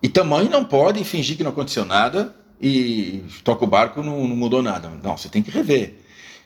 [0.01, 4.35] e também não podem fingir que não aconteceu nada e toca o barco não, não
[4.35, 4.89] mudou nada.
[5.03, 5.93] Não, você tem que rever.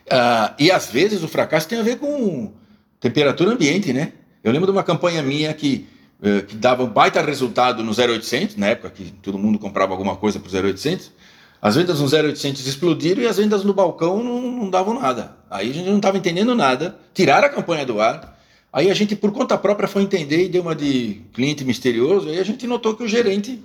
[0.06, 2.52] Uh, e às vezes o fracasso tem a ver com
[3.00, 4.12] temperatura ambiente, né?
[4.44, 5.88] Eu lembro de uma campanha minha que,
[6.48, 10.40] que dava um baita resultado no 0800, na época que todo mundo comprava alguma coisa
[10.40, 11.12] para o 0800.
[11.62, 15.36] As vendas no 0800 explodiram e as vendas no balcão não, não davam nada.
[15.50, 18.38] Aí a gente não estava entendendo nada, tiraram a campanha do ar.
[18.72, 22.30] Aí a gente, por conta própria, foi entender e deu uma de cliente misterioso.
[22.30, 23.64] Aí a gente notou que o gerente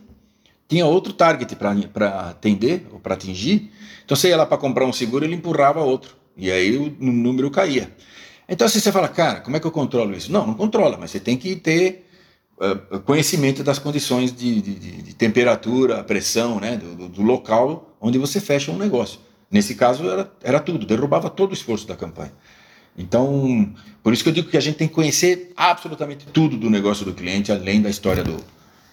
[0.69, 3.71] tinha outro target para atender ou para atingir.
[4.05, 6.17] Então você ia lá para comprar um seguro, ele empurrava outro.
[6.37, 7.91] E aí o número caía.
[8.49, 10.31] Então, se você fala, cara, como é que eu controlo isso?
[10.33, 12.07] Não, não controla, mas você tem que ter
[12.63, 18.41] uh, conhecimento das condições de, de, de, temperatura, pressão, né, do, do, local onde você
[18.41, 19.21] fecha um negócio.
[19.51, 22.33] Nesse caso, era, era tudo, derrubava todo o esforço da campanha.
[22.97, 23.73] Então,
[24.03, 27.05] por isso que eu digo que a gente tem que conhecer absolutamente tudo do negócio
[27.05, 28.37] do cliente, além da história do,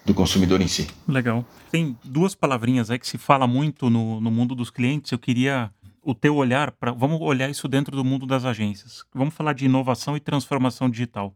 [0.04, 0.86] do consumidor em si.
[1.06, 1.44] Legal.
[1.70, 5.12] Tem duas palavrinhas aí que se fala muito no, no mundo dos clientes.
[5.12, 5.70] Eu queria
[6.02, 6.92] o teu olhar para.
[6.92, 9.04] Vamos olhar isso dentro do mundo das agências.
[9.14, 11.34] Vamos falar de inovação e transformação digital.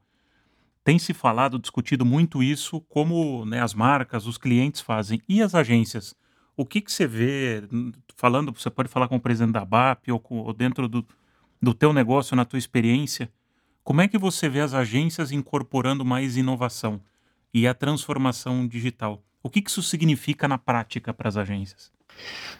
[0.85, 5.23] Tem se falado, discutido muito isso, como né, as marcas, os clientes fazem.
[5.27, 6.14] E as agências?
[6.55, 7.64] O que, que você vê,
[8.16, 11.05] falando, você pode falar com o presidente da BAP ou, com, ou dentro do,
[11.61, 13.31] do teu negócio, na tua experiência,
[13.83, 17.01] como é que você vê as agências incorporando mais inovação
[17.53, 19.23] e a transformação digital?
[19.42, 21.90] O que, que isso significa na prática para as agências?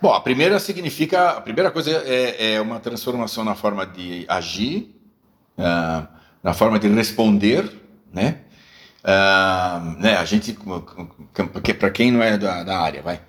[0.01, 4.95] Bom, a primeira significa, a primeira coisa é, é uma transformação na forma de agir,
[5.59, 6.07] uh,
[6.43, 7.71] na forma de responder,
[8.15, 8.39] né?
[9.03, 10.57] Uh, né a gente,
[11.53, 13.21] porque para quem não é da, da, área, vai.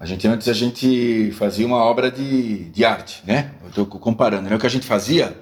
[0.00, 3.52] A gente antes a gente fazia uma obra de, de arte, né?
[3.62, 4.48] Eu estou comparando.
[4.48, 4.56] Né?
[4.56, 5.36] O que a gente fazia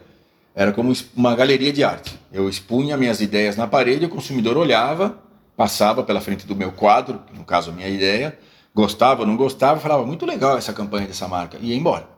[0.55, 2.19] era como uma galeria de arte.
[2.33, 5.19] Eu expunha minhas ideias na parede, o consumidor olhava,
[5.57, 8.37] passava pela frente do meu quadro, no caso a minha ideia,
[8.75, 12.09] gostava não gostava, falava, muito legal essa campanha dessa marca, e ia embora.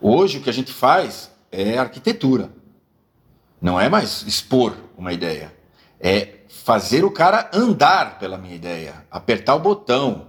[0.00, 2.50] Hoje o que a gente faz é arquitetura.
[3.60, 5.52] Não é mais expor uma ideia.
[6.00, 10.26] É fazer o cara andar pela minha ideia, apertar o botão,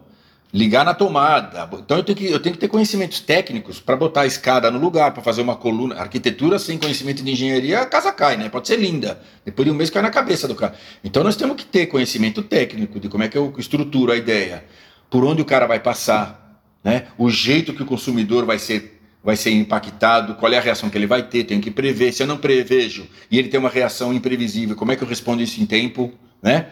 [0.54, 1.70] ligar na tomada.
[1.74, 4.80] Então eu tenho que, eu tenho que ter conhecimentos técnicos para botar a escada no
[4.80, 5.96] lugar, para fazer uma coluna.
[5.96, 8.50] Arquitetura sem conhecimento de engenharia, a casa cai, né?
[8.50, 9.22] Pode ser linda.
[9.44, 10.76] Depois de um mês cai na cabeça do cara.
[11.04, 14.66] Então nós temos que ter conhecimento técnico de como é que eu estruturo a ideia,
[15.10, 17.08] por onde o cara vai passar, né?
[17.18, 20.98] O jeito que o consumidor vai ser vai ser impactado, qual é a reação que
[20.98, 22.12] ele vai ter, tenho que prever.
[22.14, 25.42] Se eu não prevejo e ele tem uma reação imprevisível, como é que eu respondo
[25.42, 26.68] isso em tempo, né?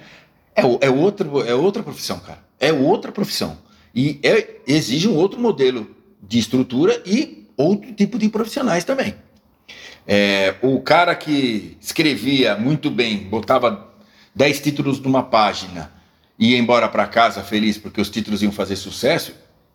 [0.56, 2.40] É, é, outra, é outra profissão, cara.
[2.60, 3.58] É outra profissão.
[3.94, 9.16] E é, exige um outro modelo de estrutura e outro tipo de profissionais também.
[10.08, 13.94] É, o cara que escrevia muito bem, botava
[14.36, 15.92] 10 títulos numa página
[16.38, 19.34] e ia embora para casa feliz porque os títulos iam fazer sucesso,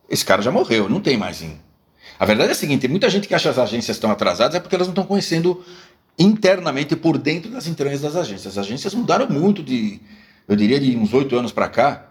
[0.09, 1.42] esse cara já morreu, não tem mais.
[1.42, 1.59] Hein?
[2.20, 4.61] A verdade é a seguinte: muita gente que acha que as agências estão atrasadas é
[4.61, 5.64] porque elas não estão conhecendo
[6.18, 8.59] internamente por dentro das entranhas das agências.
[8.59, 9.98] As agências mudaram muito de,
[10.46, 12.11] eu diria, de uns oito anos para cá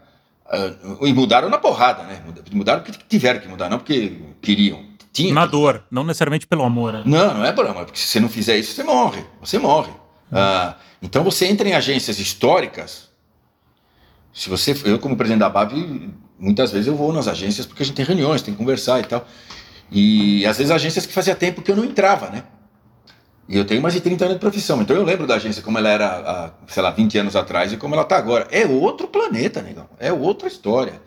[0.52, 2.24] Uh, e mudaram na porrada, né?
[2.52, 4.84] Mudaram porque tiveram que mudar, não porque queriam.
[5.13, 5.52] Tinha na que...
[5.52, 6.93] dor, não necessariamente pelo amor.
[6.93, 7.04] Né?
[7.06, 9.24] Não, não é por amor, porque se você não fizer isso, você morre.
[9.41, 9.91] Você morre.
[9.91, 13.10] Uh, então você entra em agências históricas.
[14.34, 17.86] Se você, eu como presidente da BAB, muitas vezes eu vou nas agências porque a
[17.86, 19.28] gente tem reuniões, tem que conversar e tal.
[19.91, 22.43] E às vezes agências que fazia tempo que eu não entrava, né?
[23.47, 24.82] E eu tenho mais de 30 anos de profissão.
[24.82, 27.95] Então eu lembro da agência como ela era, sei lá, 20 anos atrás e como
[27.95, 28.47] ela está agora.
[28.52, 29.89] É outro planeta, negão.
[29.99, 31.02] É outra história.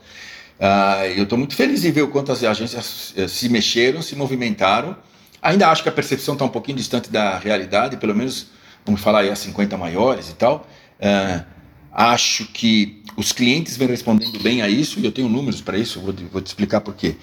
[0.58, 4.16] Ah, eu estou muito feliz de ver o quanto as agências eh, se mexeram, se
[4.16, 4.96] movimentaram.
[5.40, 8.48] Ainda acho que a percepção está um pouquinho distante da realidade, pelo menos,
[8.84, 10.66] vamos falar aí, as 50 maiores e tal.
[11.00, 11.44] Ah,
[11.92, 16.00] acho que os clientes vêm respondendo bem a isso, e eu tenho números para isso,
[16.00, 17.16] vou, vou, te explicar por quê.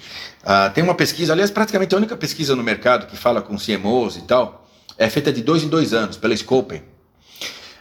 [0.44, 4.16] Ah, tem uma pesquisa, aliás, praticamente a única pesquisa no mercado que fala com CMOs
[4.16, 6.82] e tal, é feita de dois em dois anos, pela Scopen.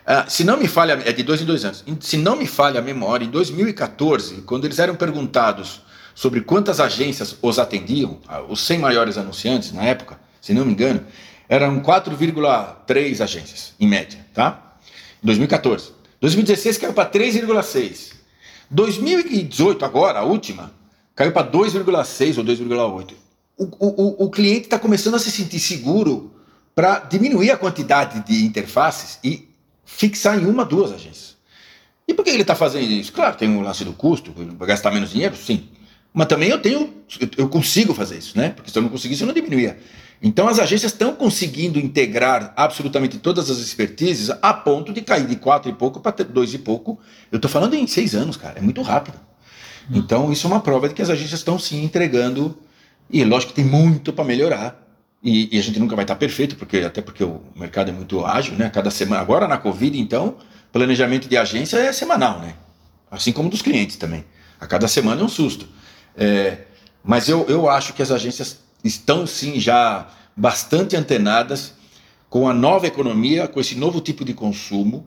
[0.09, 1.83] Uh, se não me falha, é de dois em dois anos.
[1.99, 5.81] Se não me falha a memória, em 2014, quando eles eram perguntados
[6.15, 10.71] sobre quantas agências os atendiam, uh, os 100 maiores anunciantes na época, se não me
[10.71, 11.05] engano,
[11.47, 14.77] eram 4,3 agências, em média, tá?
[15.21, 15.98] 2014.
[16.21, 18.13] 2016 caiu para 3,6.
[18.69, 20.71] 2018, agora, a última,
[21.15, 23.13] caiu para 2,6 ou 2,8.
[23.57, 26.31] O, o, o cliente está começando a se sentir seguro
[26.73, 29.49] para diminuir a quantidade de interfaces e
[29.85, 31.35] fixar em uma, duas agências.
[32.07, 33.11] E por que ele está fazendo isso?
[33.11, 35.67] Claro, tem o lance do custo, gastar menos dinheiro, sim.
[36.13, 36.93] Mas também eu tenho,
[37.37, 38.49] eu consigo fazer isso, né?
[38.49, 39.77] Porque se eu não conseguisse, eu não diminuía.
[40.21, 45.37] Então as agências estão conseguindo integrar absolutamente todas as expertises a ponto de cair de
[45.37, 46.99] quatro e pouco para dois e pouco.
[47.31, 49.17] Eu estou falando em seis anos, cara, é muito rápido.
[49.89, 52.57] Então isso é uma prova de que as agências estão se entregando
[53.09, 54.87] e lógico que tem muito para melhorar.
[55.21, 58.25] E, e, a gente nunca vai estar perfeito, porque até porque o mercado é muito
[58.25, 58.69] ágil, né?
[58.69, 60.37] Cada semana, agora na Covid, então,
[60.71, 62.53] planejamento de agência é semanal, né?
[63.11, 64.23] Assim como dos clientes também.
[64.61, 65.67] A cada semana é um susto.
[66.15, 66.59] É,
[67.03, 71.73] mas eu, eu acho que as agências estão sim já bastante antenadas
[72.29, 75.05] com a nova economia, com esse novo tipo de consumo.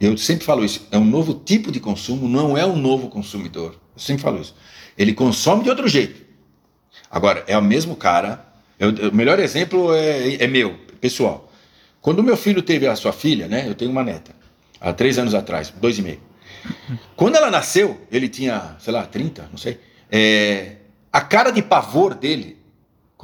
[0.00, 3.80] Eu sempre falo isso, é um novo tipo de consumo, não é um novo consumidor.
[3.94, 4.54] Eu sempre falo isso.
[4.98, 6.26] Ele consome de outro jeito.
[7.10, 8.46] Agora, é o mesmo cara
[8.78, 11.50] eu, o melhor exemplo é, é meu, pessoal.
[12.00, 13.66] Quando meu filho teve a sua filha, né?
[13.66, 14.34] Eu tenho uma neta,
[14.80, 16.20] há três anos atrás, dois e meio.
[17.16, 19.80] Quando ela nasceu, ele tinha, sei lá, 30, não sei.
[20.10, 20.76] É,
[21.12, 22.58] a cara de pavor dele,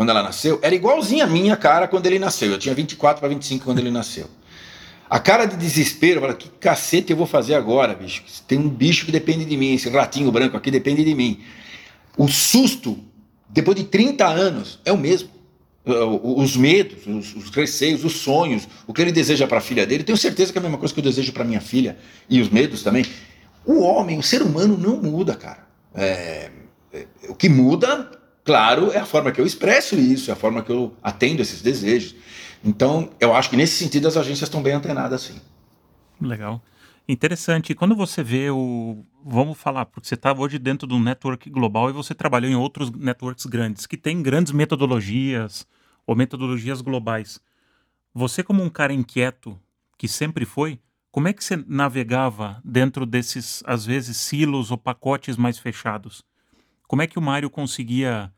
[0.02, 2.50] quando ela nasceu, era igualzinha a minha cara quando ele nasceu.
[2.50, 4.28] Eu tinha 24 para 25 quando ele nasceu.
[5.08, 8.24] A cara de desespero, fala, que cacete eu vou fazer agora, bicho?
[8.48, 11.40] Tem um bicho que depende de mim, esse ratinho branco aqui depende de mim.
[12.16, 12.98] O susto,
[13.48, 15.30] depois de 30 anos, é o mesmo
[15.84, 20.04] os medos, os, os, receios, os sonhos, o que ele deseja para a filha dele.
[20.04, 21.96] Tenho certeza que é a mesma coisa que eu desejo para minha filha
[22.28, 23.04] e os medos também.
[23.64, 25.66] O homem, o ser humano não muda, cara.
[25.94, 26.50] É,
[26.92, 28.10] é, o que muda,
[28.44, 31.62] claro, é a forma que eu expresso isso, é a forma que eu atendo esses
[31.62, 32.14] desejos.
[32.64, 35.40] Então, eu acho que nesse sentido as agências estão bem antenadas, sim.
[36.20, 36.62] Legal.
[37.08, 37.74] Interessante.
[37.74, 39.04] Quando você vê o.
[39.24, 42.90] Vamos falar, porque você está hoje dentro do network global e você trabalhou em outros
[42.90, 45.66] networks grandes, que têm grandes metodologias
[46.06, 47.40] ou metodologias globais.
[48.14, 49.58] Você, como um cara inquieto,
[49.98, 50.78] que sempre foi,
[51.10, 56.24] como é que você navegava dentro desses, às vezes, silos ou pacotes mais fechados?
[56.92, 58.30] Como é que o Mário conseguia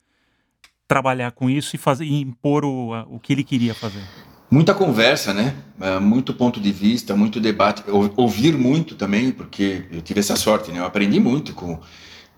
[0.86, 4.00] trabalhar com isso e, fazer, e impor o, o que ele queria fazer?
[4.48, 5.56] Muita conversa, né?
[5.80, 7.82] É, muito ponto de vista, muito debate,
[8.16, 10.78] ouvir muito também, porque eu tive essa sorte, né?
[10.78, 11.80] Eu aprendi muito com,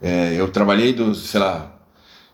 [0.00, 1.76] É, eu trabalhei sei lá,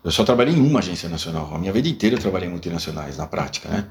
[0.04, 1.52] eu só trabalhei em uma agência nacional.
[1.52, 3.88] A minha vida inteira eu trabalhei em multinacionais, na prática, né?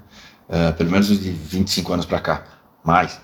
[0.47, 2.43] É, pelo menos de 25 anos para cá,
[2.83, 3.19] mais.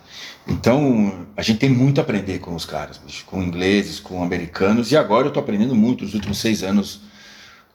[0.47, 4.97] Então, a gente tem muito a aprender com os caras, com ingleses, com americanos, e
[4.97, 7.01] agora eu estou aprendendo muito nos últimos seis anos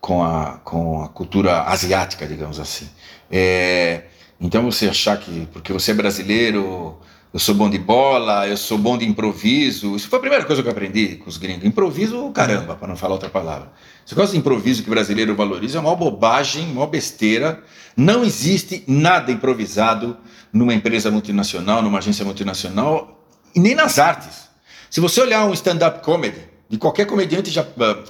[0.01, 2.88] com a, com a cultura asiática, digamos assim.
[3.31, 4.05] É,
[4.40, 6.99] então, você achar que porque você é brasileiro,
[7.33, 10.62] eu sou bom de bola, eu sou bom de improviso, isso foi a primeira coisa
[10.62, 11.64] que eu aprendi com os gringos.
[11.64, 13.73] Improviso, caramba, para não falar outra palavra.
[14.05, 17.62] Esse negócio de improviso que o brasileiro valoriza é uma bobagem, uma besteira.
[17.97, 20.16] Não existe nada improvisado
[20.53, 24.51] numa empresa multinacional, numa agência multinacional, e nem nas artes.
[24.91, 27.65] Se você olhar um stand-up comedy, de qualquer comediante, ah,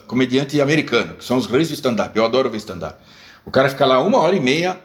[0.06, 2.96] comediante americano, que são os reis do stand-up, eu adoro ver stand-up.
[3.44, 4.80] O cara fica lá uma hora e meia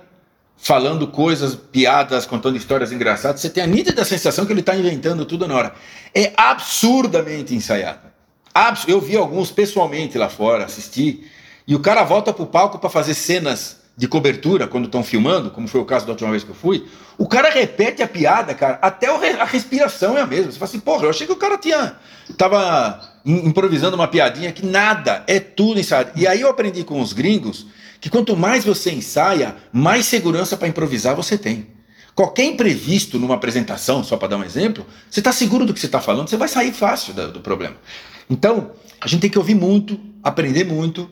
[0.57, 5.23] falando coisas, piadas, contando histórias engraçadas, você tem a nítida sensação que ele está inventando
[5.25, 5.73] tudo na hora.
[6.13, 8.07] É absurdamente ensaiado.
[8.87, 11.29] Eu vi alguns pessoalmente lá fora, assisti,
[11.67, 15.67] e o cara volta pro palco para fazer cenas de cobertura quando estão filmando, como
[15.67, 16.85] foi o caso da última vez que eu fui.
[17.17, 20.51] O cara repete a piada, cara, até a respiração é a mesma.
[20.51, 21.95] Você fala assim, porra, eu achei que o cara tinha
[22.37, 26.11] tava improvisando uma piadinha que nada, é tudo ensaiado.
[26.15, 27.65] E aí eu aprendi com os gringos
[27.99, 31.65] que quanto mais você ensaia, mais segurança para improvisar você tem.
[32.13, 35.87] Qualquer imprevisto numa apresentação, só para dar um exemplo, você está seguro do que você
[35.87, 37.75] está falando, você vai sair fácil do, do problema.
[38.29, 41.11] Então, a gente tem que ouvir muito, aprender muito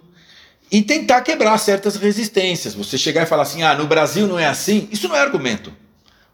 [0.71, 2.73] e tentar quebrar certas resistências.
[2.73, 5.71] Você chegar e falar assim, ah, no Brasil não é assim, isso não é argumento.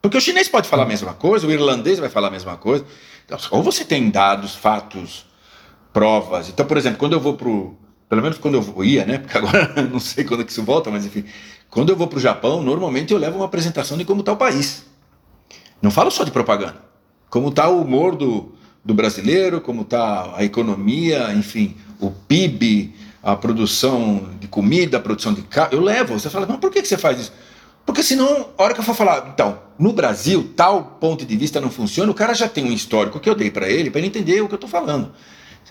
[0.01, 2.85] Porque o chinês pode falar a mesma coisa, o irlandês vai falar a mesma coisa.
[3.25, 5.25] Então, ou você tem dados, fatos,
[5.93, 6.49] provas.
[6.49, 7.49] Então, por exemplo, quando eu vou para
[8.11, 9.19] pelo menos quando eu ia, né?
[9.19, 11.23] Porque agora não sei quando que isso volta, mas enfim.
[11.69, 14.37] Quando eu vou para o Japão, normalmente eu levo uma apresentação de como está o
[14.37, 14.83] país.
[15.81, 16.75] Não falo só de propaganda.
[17.29, 23.35] Como está o humor do, do brasileiro, como está a economia, enfim, o PIB, a
[23.35, 25.69] produção de comida, a produção de carro.
[25.71, 26.19] Eu levo.
[26.19, 27.33] Você fala, mas por que, você faz isso?
[27.85, 31.59] Porque senão, a hora que eu for falar, então, no Brasil, tal ponto de vista
[31.59, 34.07] não funciona, o cara já tem um histórico que eu dei para ele, para ele
[34.07, 35.11] entender o que eu estou falando.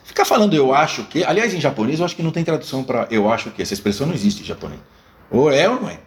[0.05, 1.23] Ficar falando eu acho que.
[1.25, 3.63] Aliás, em japonês eu acho que não tem tradução para eu acho que.
[3.63, 4.81] Essa expressão não existe em japonês.
[5.31, 6.01] Ou é ou não é.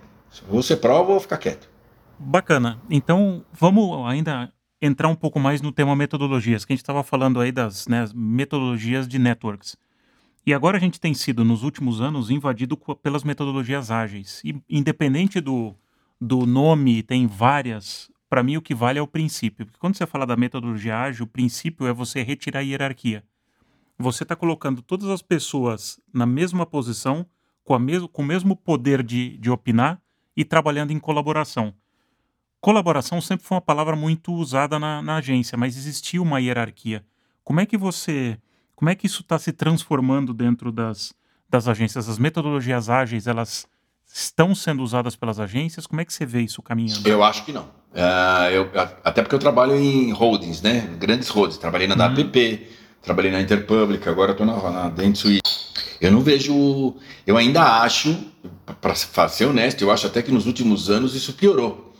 [0.50, 1.70] Ou você prova ou fica quieto.
[2.20, 2.80] Bacana.
[2.90, 4.52] Então, vamos ainda
[4.82, 8.06] entrar um pouco mais no tema metodologias, que a gente estava falando aí das né,
[8.14, 9.78] metodologias de networks.
[10.46, 14.42] E agora a gente tem sido, nos últimos anos, invadido pelas metodologias ágeis.
[14.44, 15.74] E independente do,
[16.20, 18.12] do nome, tem várias.
[18.30, 19.66] Para mim, o que vale é o princípio.
[19.66, 23.24] Porque quando você fala da metodologia ágil, o princípio é você retirar a hierarquia
[23.98, 27.26] você está colocando todas as pessoas na mesma posição,
[27.64, 30.02] com, a mes com o mesmo poder de, de opinar
[30.36, 31.74] e trabalhando em colaboração.
[32.60, 37.06] Colaboração sempre foi uma palavra muito usada na, na agência, mas existia uma hierarquia.
[37.44, 38.38] Como é que você,
[38.76, 41.14] como é que isso está se transformando dentro das,
[41.50, 42.10] das agências?
[42.10, 43.68] As metodologias ágeis, elas
[44.14, 45.88] estão sendo usadas pelas agências?
[45.88, 47.08] Como é que você vê isso caminhando?
[47.08, 47.64] Eu acho que não.
[47.64, 48.70] Uh, eu,
[49.04, 50.82] até porque eu trabalho em holdings, né?
[51.00, 51.58] Grandes holdings.
[51.58, 52.14] Trabalhei na uhum.
[52.14, 52.68] WPP,
[53.02, 54.92] trabalhei na Interpublic, agora estou na, na.
[56.02, 56.96] Eu não vejo.
[57.26, 58.18] Eu ainda acho,
[58.82, 61.94] para ser honesto, eu acho até que nos últimos anos isso piorou.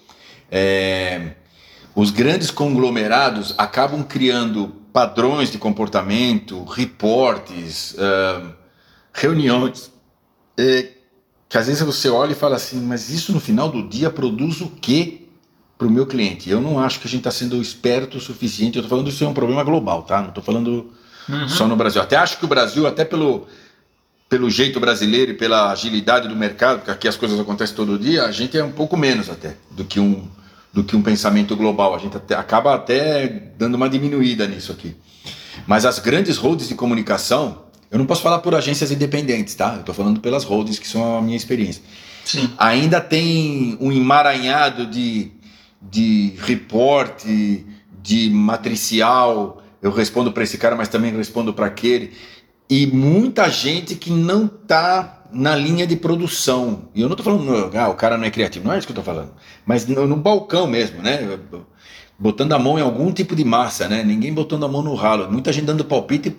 [0.52, 1.32] É,
[1.96, 8.54] os grandes conglomerados acabam criando padrões de comportamento, reportes, uh,
[9.12, 9.92] reuniões,
[10.56, 10.92] é,
[11.50, 14.62] que às vezes você olha e fala assim, mas isso no final do dia produz
[14.62, 15.24] o quê
[15.78, 16.50] para o meu cliente.
[16.50, 18.78] Eu não acho que a gente está sendo esperto o suficiente.
[18.78, 20.22] Eu estou falando isso é um problema global, tá?
[20.22, 20.94] Não estou falando
[21.28, 21.50] uhum.
[21.50, 22.02] só no Brasil.
[22.02, 23.48] Até acho que o Brasil, até pelo,
[24.30, 28.26] pelo jeito brasileiro e pela agilidade do mercado, porque aqui as coisas acontecem todo dia,
[28.26, 30.28] a gente é um pouco menos até do que um,
[30.74, 31.96] do que um pensamento global.
[31.96, 34.96] A gente até, acaba até dando uma diminuída nisso aqui.
[35.68, 39.76] Mas as grandes holdings de comunicação, eu não posso falar por agências independentes, tá?
[39.76, 41.82] Eu estou falando pelas holdings, que são a minha experiência.
[42.26, 42.50] Sim.
[42.58, 45.32] Ainda tem um emaranhado de
[45.92, 47.66] de reporte,
[48.02, 52.12] de matricial, eu respondo para esse cara, mas também respondo para aquele.
[52.70, 56.84] E muita gente que não está na linha de produção.
[56.94, 58.94] E eu não estou falando, ah, o cara não é criativo, não é isso que
[58.94, 59.32] eu estou falando.
[59.66, 61.40] Mas no, no, balcão mesmo, né?
[62.18, 64.04] Botando a mão em algum tipo de massa, né?
[64.04, 65.32] Ninguém botando a mão no ralo.
[65.32, 66.36] Muita gente dando palpite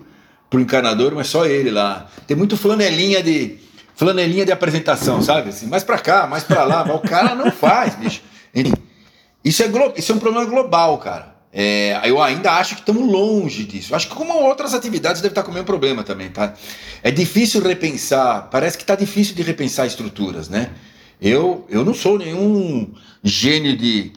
[0.49, 2.07] pro encanador, mas só ele lá.
[2.25, 3.59] Tem muito flanelinha de
[3.95, 5.49] flanelinha de apresentação, sabe?
[5.49, 6.83] Assim, mais para cá, mais para lá.
[6.95, 8.21] O cara não faz, bicho.
[9.43, 11.34] Isso é, isso é um problema global, cara.
[11.57, 13.95] É, eu ainda acho que estamos longe disso.
[13.95, 16.53] Acho que como outras atividades deve estar com o mesmo problema também, tá?
[17.01, 20.71] É difícil repensar, parece que está difícil de repensar estruturas, né?
[21.21, 22.93] Eu, eu não sou nenhum
[23.23, 24.11] gênio de,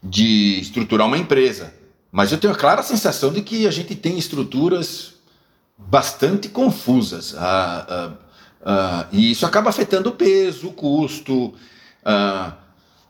[0.00, 1.74] de estruturar uma empresa,
[2.12, 5.14] mas eu tenho a clara sensação de que a gente tem estruturas
[5.76, 7.34] bastante confusas.
[7.36, 8.12] Ah, ah,
[8.64, 11.52] ah, e isso acaba afetando o peso, o custo.
[12.04, 12.52] Ah,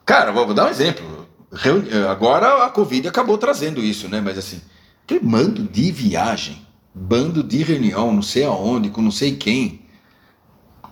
[0.07, 1.29] cara, vou, vou, dar um exemplo.
[1.53, 4.21] Reuni agora a Covid acabou trazendo isso, né?
[4.21, 4.61] Mas assim,
[5.07, 9.81] que mando de viagem, bando de reunião, não sei aonde, com não sei quem.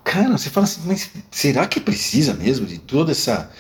[0.04, 3.50] Cara, você fala assim, mas será que precisa mesmo de toda essa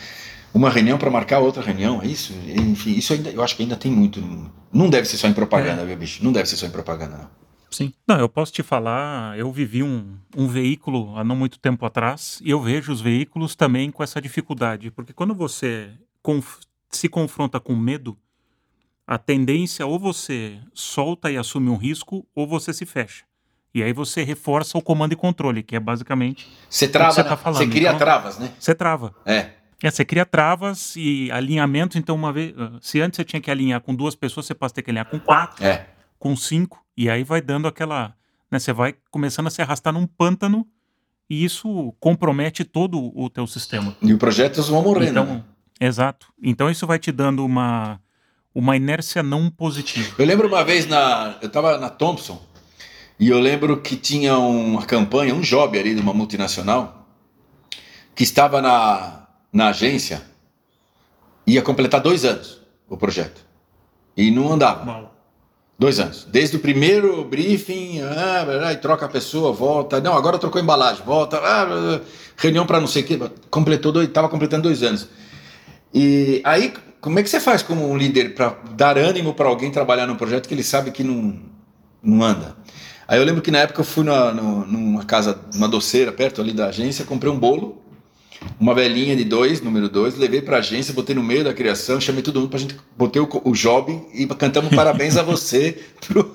[0.54, 2.32] uma reunião para marcar outra reunião, é isso?
[2.46, 4.20] Enfim, isso ainda, eu acho que ainda tem muito.
[4.72, 5.84] Não deve ser só em propaganda, é.
[5.84, 6.22] viu, bicho?
[6.22, 7.44] Não deve ser só em propaganda, não.
[7.72, 7.92] Sim.
[8.06, 12.38] Não, eu posso te falar, eu vivi um, um veículo há não muito tempo atrás
[12.40, 15.90] e eu vejo os veículos também com essa dificuldade, porque quando você
[16.96, 18.16] se confronta com medo,
[19.06, 23.24] a tendência ou você solta e assume um risco ou você se fecha.
[23.74, 26.48] E aí você reforça o comando e controle, que é basicamente.
[26.70, 27.28] Você trava, você, né?
[27.28, 27.58] tá falando.
[27.58, 28.52] você cria então, travas, né?
[28.58, 29.14] Você trava.
[29.26, 29.50] É.
[29.82, 31.96] É, você cria travas e alinhamentos.
[31.96, 32.54] Então, uma vez.
[32.56, 35.06] Ah, se antes você tinha que alinhar com duas pessoas, você pode ter que alinhar
[35.06, 35.88] com quatro, é.
[36.18, 36.82] com cinco.
[36.96, 38.14] E aí vai dando aquela.
[38.50, 40.66] Né, você vai começando a se arrastar num pântano
[41.28, 43.96] e isso compromete todo o teu sistema.
[44.00, 45.10] E os projetos vão morrendo.
[45.10, 45.44] Então, né?
[45.84, 46.28] Exato.
[46.42, 48.00] Então isso vai te dando uma,
[48.54, 50.14] uma inércia não positiva.
[50.18, 51.36] Eu lembro uma vez na.
[51.42, 52.40] Eu estava na Thompson
[53.20, 57.06] e eu lembro que tinha uma campanha, um job ali de uma multinacional,
[58.14, 60.22] que estava na, na agência,
[61.46, 63.44] ia completar dois anos o projeto.
[64.16, 64.84] E não andava.
[64.84, 65.14] Mal.
[65.78, 66.26] Dois anos.
[66.30, 70.00] Desde o primeiro briefing, ah, e troca a pessoa, volta.
[70.00, 71.38] Não, agora trocou embalagem, volta.
[71.38, 72.00] Ah,
[72.36, 73.20] reunião para não sei o quê.
[73.50, 75.08] Completou dois, estava completando dois anos.
[75.94, 79.70] E aí, como é que você faz como um líder para dar ânimo para alguém
[79.70, 81.38] trabalhar num projeto que ele sabe que não,
[82.02, 82.56] não anda?
[83.06, 86.66] Aí eu lembro que na época eu fui numa casa, uma doceira perto ali da
[86.66, 87.80] agência, comprei um bolo,
[88.58, 92.00] uma velhinha de dois, número dois, levei para a agência, botei no meio da criação,
[92.00, 96.34] chamei todo mundo para gente, botei o, o job e cantamos parabéns a você pro,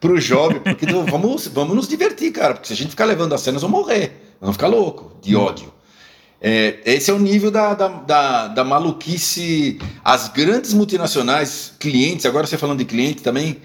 [0.00, 3.42] pro job, porque vamos, vamos nos divertir, cara, porque se a gente ficar levando as
[3.42, 5.75] cenas, vamos morrer, vamos ficar louco de ódio.
[6.48, 9.80] É, esse é o nível da, da, da, da maluquice.
[10.04, 13.56] As grandes multinacionais, clientes, agora você falando de cliente também,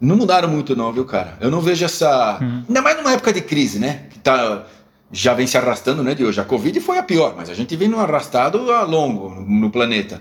[0.00, 1.38] não mudaram muito, não, viu, cara?
[1.40, 2.38] Eu não vejo essa.
[2.40, 2.64] Uhum.
[2.66, 4.06] Ainda mais numa época de crise, né?
[4.10, 4.66] Que tá,
[5.12, 6.40] já vem se arrastando, né, de hoje.
[6.40, 10.20] A Covid foi a pior, mas a gente vem no arrastado a longo no planeta.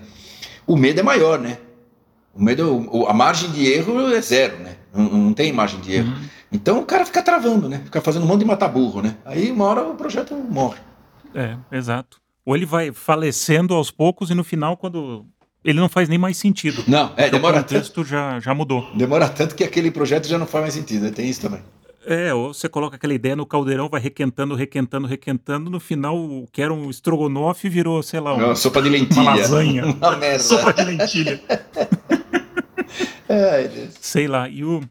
[0.68, 1.58] O medo é maior, né?
[2.36, 4.76] O medo, a margem de erro é zero, né?
[4.94, 6.10] Não, não tem margem de erro.
[6.10, 6.24] Uhum.
[6.52, 7.82] Então o cara fica travando, né?
[7.84, 9.16] Fica fazendo um monte de matar burro, né?
[9.26, 10.78] Aí uma hora o projeto morre.
[11.36, 12.20] É, exato.
[12.46, 15.26] Ou ele vai falecendo aos poucos e no final, quando
[15.64, 16.84] ele não faz nem mais sentido.
[16.88, 18.88] Não, é, demora o contexto tanto, já, já mudou.
[18.96, 21.12] Demora tanto que aquele projeto já não faz mais sentido, né?
[21.12, 21.60] tem isso também.
[22.06, 26.48] É, ou você coloca aquela ideia no caldeirão, vai requentando, requentando, requentando, no final o
[26.52, 29.22] que era um estrogonofe virou, sei lá, uma, sopa de lentilha.
[29.22, 29.86] Uma lasanha.
[30.00, 30.44] uma merda.
[30.44, 31.42] Sopa de lentilha.
[33.28, 33.96] Deus.
[34.00, 34.82] Sei lá, e o...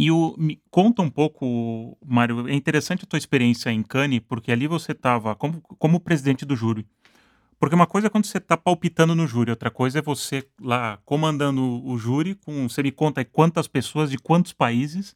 [0.00, 4.50] E o, me conta um pouco, Mário, é interessante a tua experiência em Cannes, porque
[4.50, 6.86] ali você estava como, como presidente do júri.
[7.58, 10.98] Porque uma coisa é quando você está palpitando no júri, outra coisa é você lá
[11.04, 15.14] comandando o júri, com, você me conta quantas pessoas de quantos países,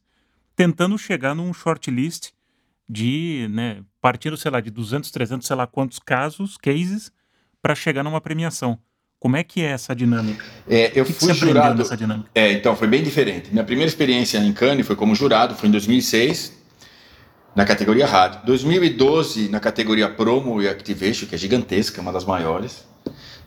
[0.55, 2.29] tentando chegar num shortlist
[2.87, 7.11] de, né, partindo, sei lá, de 200, 300, sei lá quantos casos, cases,
[7.59, 8.79] para chegar numa premiação.
[9.25, 10.45] Como é que é essa dinâmica?
[10.69, 11.79] É, eu que fui que jurado.
[11.79, 12.29] Nessa dinâmica?
[12.35, 13.49] É, então foi bem diferente.
[13.51, 16.53] Minha primeira experiência em Cannes foi como jurado, foi em 2006
[17.55, 18.41] na categoria rádio.
[18.45, 22.85] 2012 na categoria promo e activation, que é gigantesca, uma das maiores.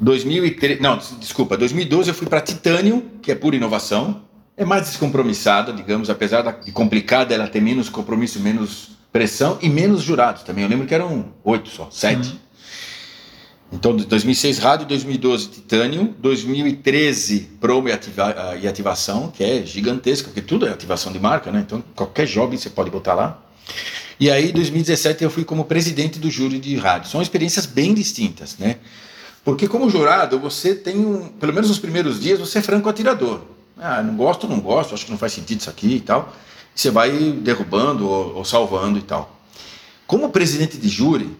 [0.00, 4.22] 2013, não, desculpa, 2012 eu fui para Titanium, que é pura inovação.
[4.56, 10.02] É mais descompromissada, digamos, apesar de complicada, ela tem menos compromisso, menos pressão e menos
[10.02, 10.64] jurados também.
[10.64, 12.30] Eu lembro que eram oito só, sete.
[12.30, 12.47] Uhum.
[13.70, 20.40] Então, 2006 rádio, 2012 Titanium, 2013 promo e, ativa, e ativação, que é gigantesca, porque
[20.40, 21.62] tudo é ativação de marca, né?
[21.66, 23.42] Então, qualquer job você pode botar lá.
[24.18, 27.10] E aí, em 2017, eu fui como presidente do júri de rádio.
[27.10, 28.76] São experiências bem distintas, né?
[29.44, 33.42] Porque como jurado, você tem, um, pelo menos nos primeiros dias, você é franco atirador.
[33.76, 36.34] Ah, não gosto, não gosto, acho que não faz sentido isso aqui e tal.
[36.74, 39.38] Você vai derrubando ou, ou salvando e tal.
[40.06, 41.30] Como presidente de júri,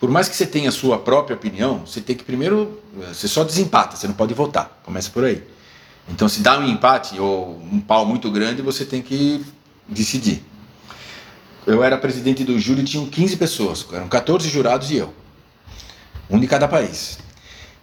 [0.00, 3.44] por mais que você tenha a sua própria opinião, você tem que primeiro, você só
[3.44, 4.80] desempata, você não pode votar.
[4.82, 5.42] Começa por aí.
[6.08, 9.44] Então, se dá um empate ou um pau muito grande, você tem que
[9.86, 10.42] decidir
[11.66, 15.12] eu era presidente do júri, tinham 15 pessoas, eram 14 jurados e eu.
[16.28, 17.18] Um de cada país.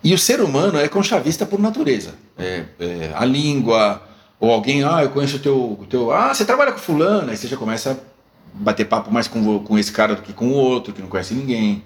[0.03, 2.15] E o ser humano é conchavista por natureza.
[2.37, 4.01] É, é, a língua,
[4.39, 6.11] ou alguém, ah, eu conheço o teu, teu.
[6.11, 7.95] Ah, você trabalha com fulano, aí você já começa a
[8.53, 11.33] bater papo mais com, com esse cara do que com o outro, que não conhece
[11.33, 11.83] ninguém.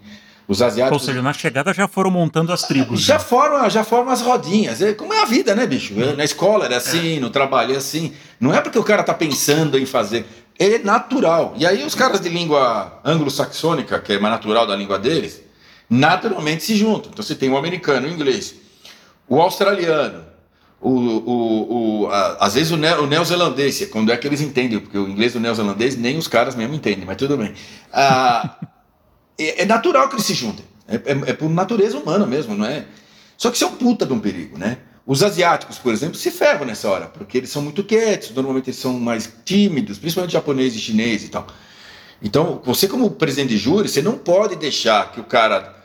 [0.52, 1.02] Os asiáticos.
[1.02, 3.00] Ou seja, na chegada já foram montando as tribos.
[3.00, 3.20] Já, né?
[3.22, 4.82] formam, já formam as rodinhas.
[4.82, 5.94] É, como é a vida, né, bicho?
[5.94, 8.12] Na escola era assim, no trabalho é assim.
[8.38, 10.26] Não é porque o cara tá pensando em fazer.
[10.60, 11.54] é natural.
[11.56, 15.42] E aí os caras de língua anglo-saxônica, que é mais natural da língua deles,
[15.90, 17.12] naturalmente se juntam.
[17.14, 18.54] Então você tem o americano, o inglês,
[19.30, 20.26] o australiano,
[20.82, 24.80] o, o, o, a, às vezes o, ne, o neozelandês, quando é que eles entendem,
[24.80, 27.54] porque o inglês do neozelandês nem os caras mesmo entendem, mas tudo bem.
[27.94, 28.58] Ah,
[29.50, 30.66] é, é, natural que eles se juntem.
[30.88, 32.86] É, é, é, por natureza humana mesmo, não é?
[33.38, 34.78] Só que isso é um puta de um perigo, né?
[35.06, 38.80] Os asiáticos, por exemplo, se ferram nessa hora, porque eles são muito quietos, normalmente eles
[38.80, 41.48] são mais tímidos, principalmente japonês e chinês e tal.
[42.22, 45.76] Então, você como presidente de júri, você não pode deixar que o cara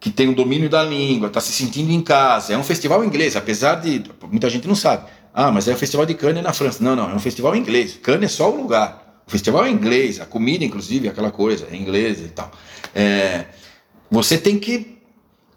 [0.00, 3.36] que tem o domínio da língua, está se sentindo em casa, é um festival inglês,
[3.36, 5.04] apesar de muita gente não sabe.
[5.32, 6.82] Ah, mas é o festival de Cannes na França.
[6.82, 7.98] Não, não, é um festival inglês.
[8.02, 9.09] Cannes é só o lugar.
[9.30, 12.50] O festival é inglês, a comida, inclusive, aquela coisa, é inglesa e tal.
[12.92, 13.44] É,
[14.10, 14.98] você tem que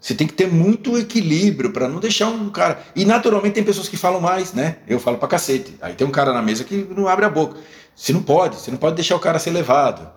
[0.00, 2.80] você tem que ter muito equilíbrio para não deixar um cara.
[2.94, 4.76] E naturalmente tem pessoas que falam mais, né?
[4.86, 5.74] Eu falo pra cacete.
[5.82, 7.58] Aí tem um cara na mesa que não abre a boca.
[7.96, 10.08] Você não pode, você não pode deixar o cara ser levado.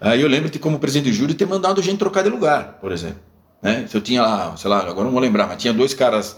[0.00, 2.90] Aí eu lembro de, como presidente do júri, ter mandado gente trocar de lugar, por
[2.90, 3.20] exemplo.
[3.62, 3.86] Né?
[3.88, 6.36] Se eu tinha lá, sei lá, agora não vou lembrar, mas tinha dois caras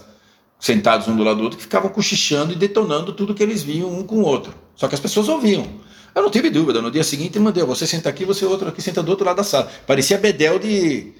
[0.59, 3.89] sentados um do lado do outro que ficavam cochichando e detonando tudo que eles viam
[3.89, 4.53] um com o outro.
[4.75, 5.65] Só que as pessoas ouviam.
[6.13, 6.81] Eu não tive dúvida.
[6.81, 9.43] No dia seguinte, mandei, você senta aqui, você outro aqui, senta do outro lado da
[9.43, 9.71] sala.
[9.85, 11.13] Parecia Bedel de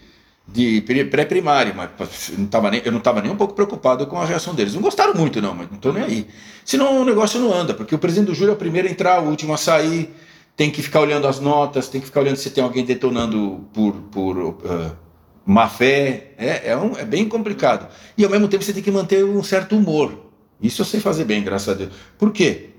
[0.47, 4.25] de pré-primário, mas não tava nem, eu não estava nem um pouco preocupado com a
[4.25, 4.73] reação deles.
[4.73, 6.27] Não gostaram muito, não, mas não estou nem aí.
[6.65, 9.21] Senão o negócio não anda, porque o presidente do júri é o primeiro a entrar,
[9.21, 10.13] o último a sair,
[10.55, 13.93] tem que ficar olhando as notas, tem que ficar olhando se tem alguém detonando por,
[14.11, 14.91] por uh,
[15.45, 16.33] má fé.
[16.37, 17.87] É, é, um, é bem complicado.
[18.17, 20.31] E ao mesmo tempo você tem que manter um certo humor.
[20.61, 21.91] Isso eu sei fazer bem, graças a Deus.
[22.17, 22.70] Por quê?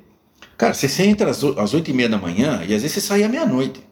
[0.62, 3.28] Cara, você entra às oito e meia da manhã e às vezes você sai à
[3.28, 3.84] meia-noite.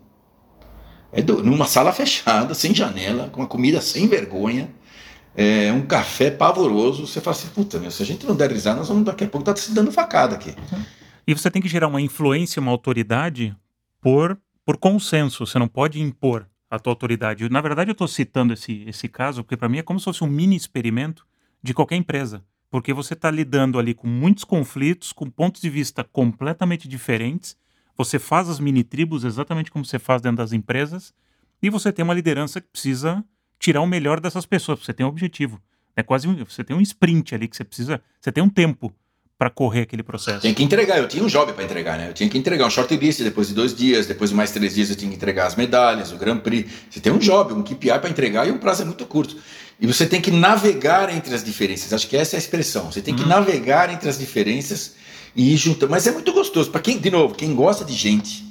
[1.12, 4.70] É do, numa sala fechada, sem janela, com uma comida sem vergonha,
[5.34, 7.08] é, um café pavoroso.
[7.08, 9.26] Você fala assim, puta, meu, se a gente não der risada, nós vamos daqui a
[9.26, 10.54] pouco estar tá se dando facada aqui.
[11.26, 13.52] E você tem que gerar uma influência, uma autoridade
[14.00, 15.44] por, por consenso.
[15.44, 17.48] Você não pode impor a tua autoridade.
[17.50, 20.22] Na verdade, eu estou citando esse, esse caso porque para mim é como se fosse
[20.22, 21.26] um mini experimento
[21.60, 22.44] de qualquer empresa.
[22.70, 27.56] Porque você está lidando ali com muitos conflitos, com pontos de vista completamente diferentes
[28.00, 31.12] você faz as mini tribos exatamente como você faz dentro das empresas
[31.62, 33.22] e você tem uma liderança que precisa
[33.58, 34.80] tirar o melhor dessas pessoas.
[34.80, 35.60] Você tem um objetivo.
[35.94, 38.00] É quase um, você tem um sprint ali que você precisa.
[38.18, 38.90] Você tem um tempo
[39.36, 40.40] para correr aquele processo.
[40.40, 40.96] Tem que entregar.
[40.96, 42.08] Eu tinha um job para entregar, né?
[42.08, 44.88] Eu tinha que entregar um shortlist depois de dois dias, depois de mais três dias
[44.88, 46.70] eu tinha que entregar as medalhas, o Grand Prix.
[46.88, 49.36] Você tem um job, um KPI para entregar e um prazo é muito curto.
[49.80, 51.92] E você tem que navegar entre as diferenças.
[51.92, 52.92] Acho que essa é a expressão.
[52.92, 53.28] Você tem que uhum.
[53.28, 54.94] navegar entre as diferenças
[55.34, 55.90] e ir juntando.
[55.90, 56.70] Mas é muito gostoso.
[56.70, 58.44] Para quem, de novo, quem gosta de gente,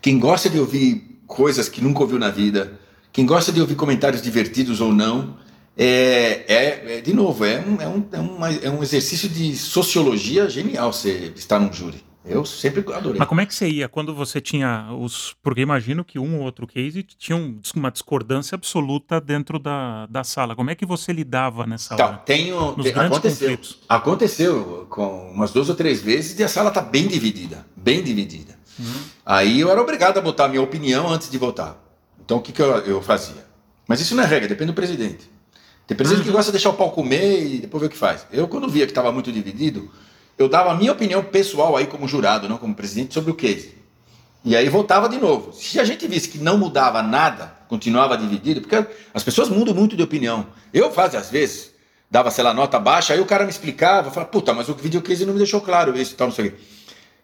[0.00, 2.78] quem gosta de ouvir coisas que nunca ouviu na vida,
[3.12, 5.36] quem gosta de ouvir comentários divertidos ou não,
[5.76, 9.56] é, é, é de novo, é um, é, um, é, uma, é um exercício de
[9.56, 12.02] sociologia genial você estar num júri.
[12.24, 13.18] Eu sempre adorei.
[13.18, 15.34] Mas como é que você ia quando você tinha os.
[15.42, 17.36] Porque imagino que um ou outro case tinha
[17.74, 20.54] uma discordância absoluta dentro da, da sala.
[20.54, 22.16] Como é que você lidava nessa então, hora?
[22.18, 23.78] Tenho, Nos grandes aconteceu, conflitos.
[23.88, 27.66] Aconteceu com umas duas ou três vezes e a sala está bem dividida.
[27.76, 28.56] Bem dividida.
[28.78, 29.02] Uhum.
[29.26, 31.76] Aí eu era obrigado a botar a minha opinião antes de votar.
[32.24, 33.44] Então o que, que eu, eu fazia?
[33.88, 35.28] Mas isso não é regra, depende do presidente.
[35.88, 36.26] Tem presidente uhum.
[36.26, 38.24] que gosta de deixar o pau comer e depois ver o que faz.
[38.32, 39.90] Eu, quando via que estava muito dividido
[40.38, 43.74] eu dava a minha opinião pessoal aí como jurado, não como presidente, sobre o case.
[44.44, 45.52] E aí voltava de novo.
[45.52, 49.96] Se a gente visse que não mudava nada, continuava dividido, porque as pessoas mudam muito
[49.96, 50.46] de opinião.
[50.74, 51.72] Eu fazia às vezes,
[52.10, 55.24] dava, sei lá, nota baixa, aí o cara me explicava, falava, puta, mas o videocase
[55.24, 56.58] não me deixou claro isso e tal, não sei o quê.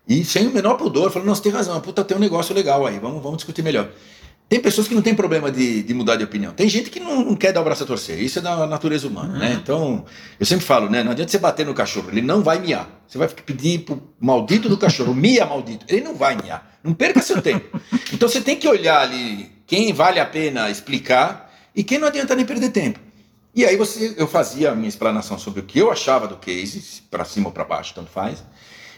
[0.09, 2.99] E sem o menor pudor, falando, nossa, tem razão, puta, tem um negócio legal aí,
[2.99, 3.91] vamos, vamos discutir melhor.
[4.49, 6.53] Tem pessoas que não tem problema de, de mudar de opinião.
[6.53, 8.18] Tem gente que não, não, quer dar o braço a torcer.
[8.18, 9.38] Isso é da natureza humana, uhum.
[9.38, 9.59] né?
[9.62, 10.07] Então,
[10.40, 11.03] eu sempre falo, né?
[11.03, 12.88] Não adianta você bater no cachorro, ele não vai miar.
[13.07, 15.84] Você vai pedir pro maldito do cachorro, mia maldito.
[15.86, 16.78] Ele não vai miar.
[16.82, 17.78] Não perca seu tempo.
[18.11, 22.34] Então você tem que olhar ali quem vale a pena explicar e quem não adianta
[22.34, 22.99] nem perder tempo.
[23.55, 27.03] E aí você, eu fazia a minha explanação sobre o que eu achava do case,
[27.11, 28.42] para cima ou para baixo, tanto faz,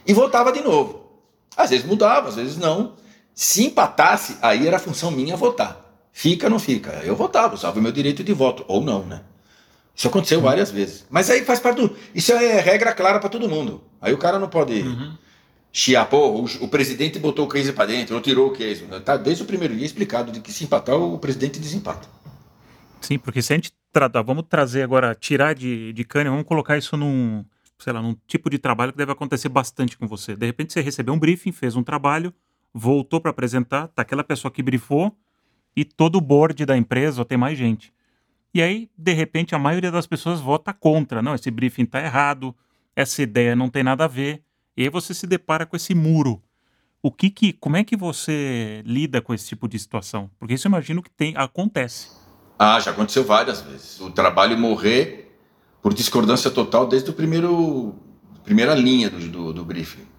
[0.06, 1.10] e voltava de novo.
[1.56, 2.94] Às vezes mudava, às vezes não.
[3.40, 5.80] Se empatasse, aí era função minha votar.
[6.12, 6.90] Fica ou não fica?
[7.02, 9.22] Eu votava, usava o meu direito de voto, ou não, né?
[9.96, 11.06] Isso aconteceu várias vezes.
[11.08, 11.96] Mas aí faz parte do.
[12.14, 13.82] Isso é regra clara para todo mundo.
[13.98, 15.16] Aí o cara não pode uhum.
[15.72, 18.84] chiar, pô, o, o, presidente botou o case para dentro, ou tirou o case.
[19.06, 22.06] Tá desde o primeiro dia explicado de que se empatar, o presidente desempata.
[23.00, 26.76] Sim, porque se a gente tratar, vamos trazer agora, tirar de, de cana, vamos colocar
[26.76, 27.42] isso num,
[27.78, 30.36] sei lá, num tipo de trabalho que deve acontecer bastante com você.
[30.36, 32.34] De repente você recebeu um briefing, fez um trabalho,
[32.72, 35.16] voltou para apresentar, tá aquela pessoa que brifou
[35.76, 37.92] e todo o board da empresa ou tem mais gente.
[38.52, 41.22] E aí, de repente, a maioria das pessoas vota contra.
[41.22, 42.54] Não, esse briefing está errado,
[42.96, 44.42] essa ideia não tem nada a ver.
[44.76, 46.42] E aí você se depara com esse muro.
[47.02, 50.30] O que que, como é que você lida com esse tipo de situação?
[50.38, 52.08] Porque isso eu imagino que tem, acontece.
[52.58, 54.00] Ah, já aconteceu várias vezes.
[54.00, 55.34] O trabalho morrer
[55.80, 57.94] por discordância total desde o primeiro
[58.44, 60.09] primeira linha do, do, do briefing.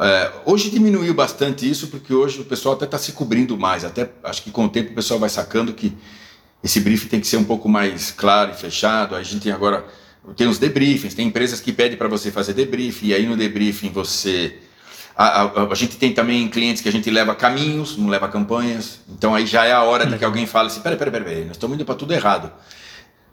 [0.00, 3.84] É, hoje diminuiu bastante isso porque hoje o pessoal até está se cobrindo mais.
[3.84, 5.92] Até acho que com o tempo o pessoal vai sacando que
[6.62, 9.14] esse briefing tem que ser um pouco mais claro e fechado.
[9.14, 9.84] A gente tem agora
[10.36, 13.90] tem os debriefings, tem empresas que pedem para você fazer debriefing e aí no debriefing
[13.90, 14.58] você
[15.18, 19.00] a, a, a, gente tem também clientes que a gente leva caminhos, não leva campanhas.
[19.08, 21.56] Então aí já é a hora de que alguém fale assim: peraí, peraí, peraí, nós
[21.56, 22.52] estamos indo para tudo errado.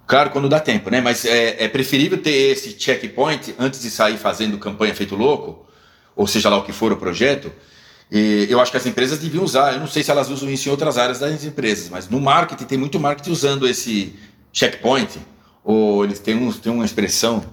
[0.08, 1.00] Claro, quando dá tempo, né?
[1.00, 5.68] Mas é, é, preferível ter esse checkpoint antes de sair fazendo campanha feito louco,
[6.16, 7.52] ou seja lá o que for o projeto.
[8.12, 9.74] E eu acho que as empresas deviam usar.
[9.74, 12.66] Eu não sei se elas usam isso em outras áreas das empresas, mas no marketing
[12.66, 14.14] tem muito marketing usando esse
[14.54, 15.20] checkpoint.
[15.64, 17.44] Ou eles têm, um, têm uma expressão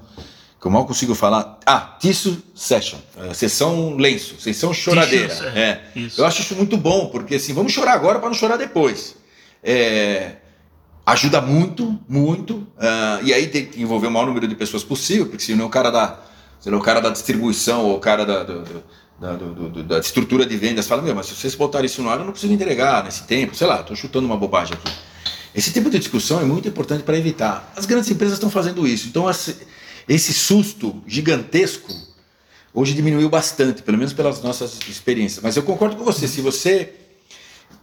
[0.61, 1.59] que eu mal consigo falar.
[1.67, 5.35] Ah, tissue session, uh, sessão lenço, sessão choradeira.
[5.57, 5.81] É.
[6.17, 9.17] Eu acho isso muito bom, porque assim, vamos chorar agora para não chorar depois.
[9.65, 10.37] É,
[11.05, 12.57] ajuda muito, muito.
[12.57, 15.71] Uh, e aí tem que envolver o maior número de pessoas possível, porque senão o
[15.71, 15.91] cara
[16.63, 18.85] da, senão o cara da distribuição ou o cara da, do, do,
[19.21, 22.19] da, do, da estrutura de vendas fala: Meu, mas se vocês botarem isso no ar,
[22.19, 23.55] eu não consigo entregar nesse tempo.
[23.55, 24.93] Sei lá, estou chutando uma bobagem aqui.
[25.55, 27.73] Esse tipo de discussão é muito importante para evitar.
[27.77, 29.09] As grandes empresas estão fazendo isso.
[29.09, 29.27] Então,
[30.09, 31.93] esse susto gigantesco
[32.73, 35.43] hoje diminuiu bastante, pelo menos pelas nossas experiências.
[35.43, 36.95] Mas eu concordo com você, se você,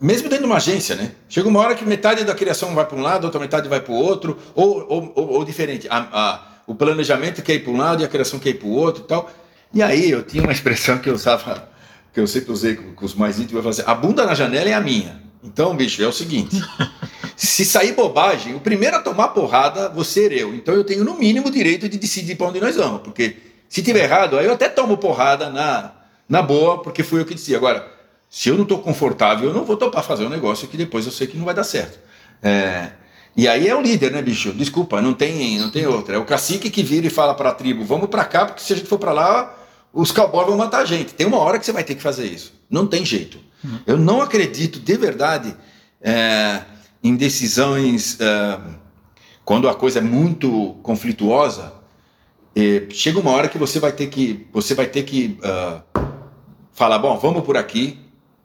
[0.02, 1.12] mesmo dentro de uma agência, né?
[1.30, 3.94] Chega uma hora que metade da criação vai para um lado, outra metade vai para
[3.94, 5.88] o outro, ou, ou, ou, ou diferente.
[5.90, 8.68] A, a, o planejamento quer ir para um lado e a criação quer ir para
[8.68, 9.32] o outro e tal.
[9.74, 11.68] E aí eu tinha uma expressão que eu usava,
[12.14, 14.36] que eu sempre usei com, com os mais íntimos, eu falava assim, a bunda na
[14.36, 15.20] janela é a minha.
[15.44, 16.62] Então, bicho, é o seguinte.
[17.36, 20.54] Se sair bobagem, o primeiro a tomar porrada, você ser eu.
[20.54, 23.02] Então eu tenho no mínimo o direito de decidir para onde nós vamos.
[23.02, 25.92] Porque se tiver errado, aí eu até tomo porrada na,
[26.28, 27.56] na boa, porque fui eu que disse.
[27.56, 27.90] Agora,
[28.30, 31.12] se eu não estou confortável, eu não vou topar fazer um negócio que depois eu
[31.12, 31.98] sei que não vai dar certo.
[32.44, 32.92] É,
[33.36, 34.52] e aí é o líder, né, bicho?
[34.52, 36.16] Desculpa, não tem, não tem outra.
[36.16, 38.74] É o cacique que vira e fala para a tribo: vamos para cá, porque se
[38.74, 39.58] a gente for para lá,
[39.94, 41.14] os cowboys vão matar a gente.
[41.14, 42.54] Tem uma hora que você vai ter que fazer isso.
[42.70, 43.40] Não tem jeito.
[43.64, 43.80] Uhum.
[43.86, 45.56] Eu não acredito de verdade.
[46.02, 46.62] É,
[47.04, 48.80] em decisões uh,
[49.44, 51.74] quando a coisa é muito conflituosa,
[52.56, 55.82] eh, chega uma hora que você vai ter que você vai ter que uh,
[56.72, 58.00] falar, bom, vamos por aqui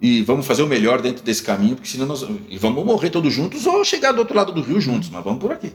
[0.05, 3.33] e vamos fazer o melhor dentro desse caminho, porque senão nós e vamos morrer todos
[3.33, 5.73] juntos ou chegar do outro lado do rio juntos, mas vamos por aqui.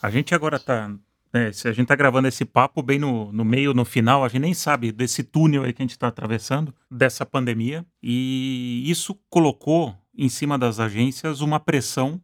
[0.00, 0.94] A gente agora está
[1.32, 4.28] né, se a gente está gravando esse papo bem no, no meio, no final, a
[4.28, 9.18] gente nem sabe desse túnel aí que a gente está atravessando, dessa pandemia, e isso
[9.28, 12.20] colocou em cima das agências uma pressão,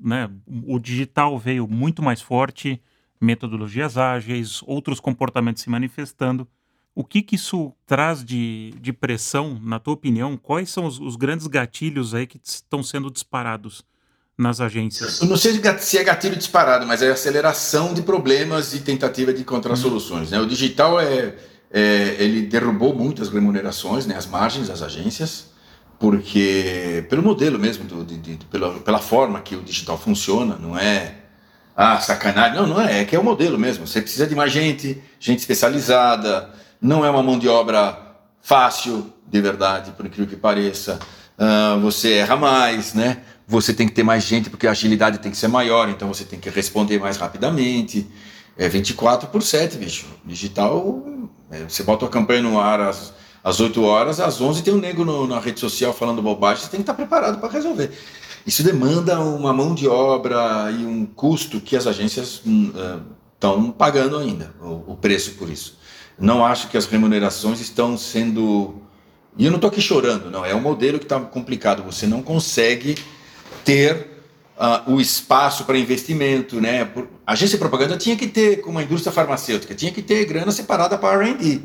[0.00, 0.30] né?
[0.66, 2.80] O digital veio muito mais forte,
[3.20, 6.48] metodologias ágeis, outros comportamentos se manifestando.
[6.94, 10.36] O que, que isso traz de, de pressão, na tua opinião?
[10.36, 13.84] Quais são os, os grandes gatilhos aí que estão sendo disparados
[14.36, 15.20] nas agências?
[15.20, 19.42] Eu não sei se é gatilho disparado, mas é aceleração de problemas e tentativa de
[19.42, 19.76] encontrar uhum.
[19.76, 20.30] soluções.
[20.30, 20.40] Né?
[20.40, 21.36] O digital é,
[21.70, 24.16] é, ele derrubou muitas remunerações, né?
[24.16, 25.50] as margens das agências
[26.00, 30.76] porque pelo modelo mesmo, do, de, de, pela, pela forma que o digital funciona, não
[30.76, 31.16] é
[31.76, 33.86] ah, sacanagem, não, não é, é que é o modelo mesmo.
[33.86, 36.50] Você precisa de mais gente, gente especializada,
[36.80, 37.98] não é uma mão de obra
[38.40, 40.98] fácil, de verdade, por incrível que pareça.
[41.38, 43.22] Uh, você erra mais, né?
[43.46, 46.24] Você tem que ter mais gente porque a agilidade tem que ser maior, então você
[46.24, 48.06] tem que responder mais rapidamente.
[48.56, 50.06] É 24 por 7, bicho.
[50.24, 51.02] Digital,
[51.50, 53.12] é, você bota a campanha no ar às
[53.42, 56.70] às 8 horas, às 11 tem um nego no, na rede social falando bobagem, você
[56.70, 57.90] tem que estar preparado para resolver.
[58.46, 62.42] Isso demanda uma mão de obra e um custo que as agências
[63.34, 65.78] estão hum, uh, pagando ainda, o, o, preço por isso.
[66.20, 68.74] Não acho que as remunerações estão sendo.
[69.38, 70.44] E eu não estou aqui chorando, não.
[70.44, 71.82] É um modelo que está complicado.
[71.82, 72.96] Você não consegue
[73.64, 74.08] ter
[74.58, 76.60] uh, o espaço para investimento.
[76.60, 76.84] Né?
[76.84, 77.08] Por...
[77.26, 80.52] A agência de propaganda tinha que ter, como a indústria farmacêutica, tinha que ter grana
[80.52, 81.62] separada para RD.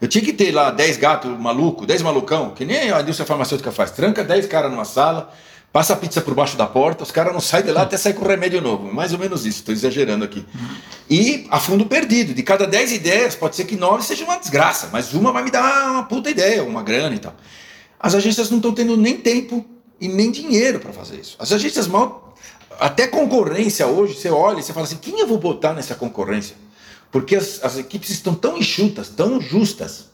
[0.00, 3.70] Eu tinha que ter lá 10 gatos maluco, 10 malucão, que nem a indústria farmacêutica
[3.70, 3.90] faz.
[3.90, 5.30] Tranca 10 caras numa sala,
[5.72, 8.14] passa a pizza por baixo da porta, os caras não saem de lá até sair
[8.14, 8.92] com remédio novo.
[8.92, 10.44] Mais ou menos isso, estou exagerando aqui.
[11.08, 12.34] E a fundo perdido.
[12.34, 15.50] De cada 10 ideias, pode ser que 9 seja uma desgraça, mas uma vai me
[15.50, 17.34] dar uma puta ideia, uma grana e tal.
[17.98, 19.64] As agências não estão tendo nem tempo
[20.00, 21.36] e nem dinheiro para fazer isso.
[21.38, 22.34] As agências mal.
[22.78, 26.56] Até concorrência hoje, você olha e você fala assim: quem eu vou botar nessa concorrência?
[27.12, 30.06] Porque as, as equipes estão tão enxutas, tão justas,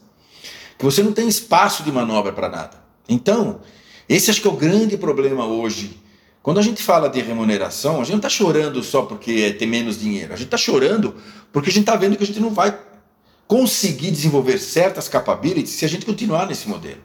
[0.77, 2.77] que você não tem espaço de manobra para nada.
[3.07, 3.61] Então,
[4.07, 5.99] esse acho que é o grande problema hoje.
[6.41, 9.99] Quando a gente fala de remuneração, a gente não está chorando só porque tem menos
[9.99, 10.31] dinheiro.
[10.33, 11.15] A gente está chorando
[11.51, 12.77] porque a gente está vendo que a gente não vai
[13.45, 17.01] conseguir desenvolver certas capabilities se a gente continuar nesse modelo.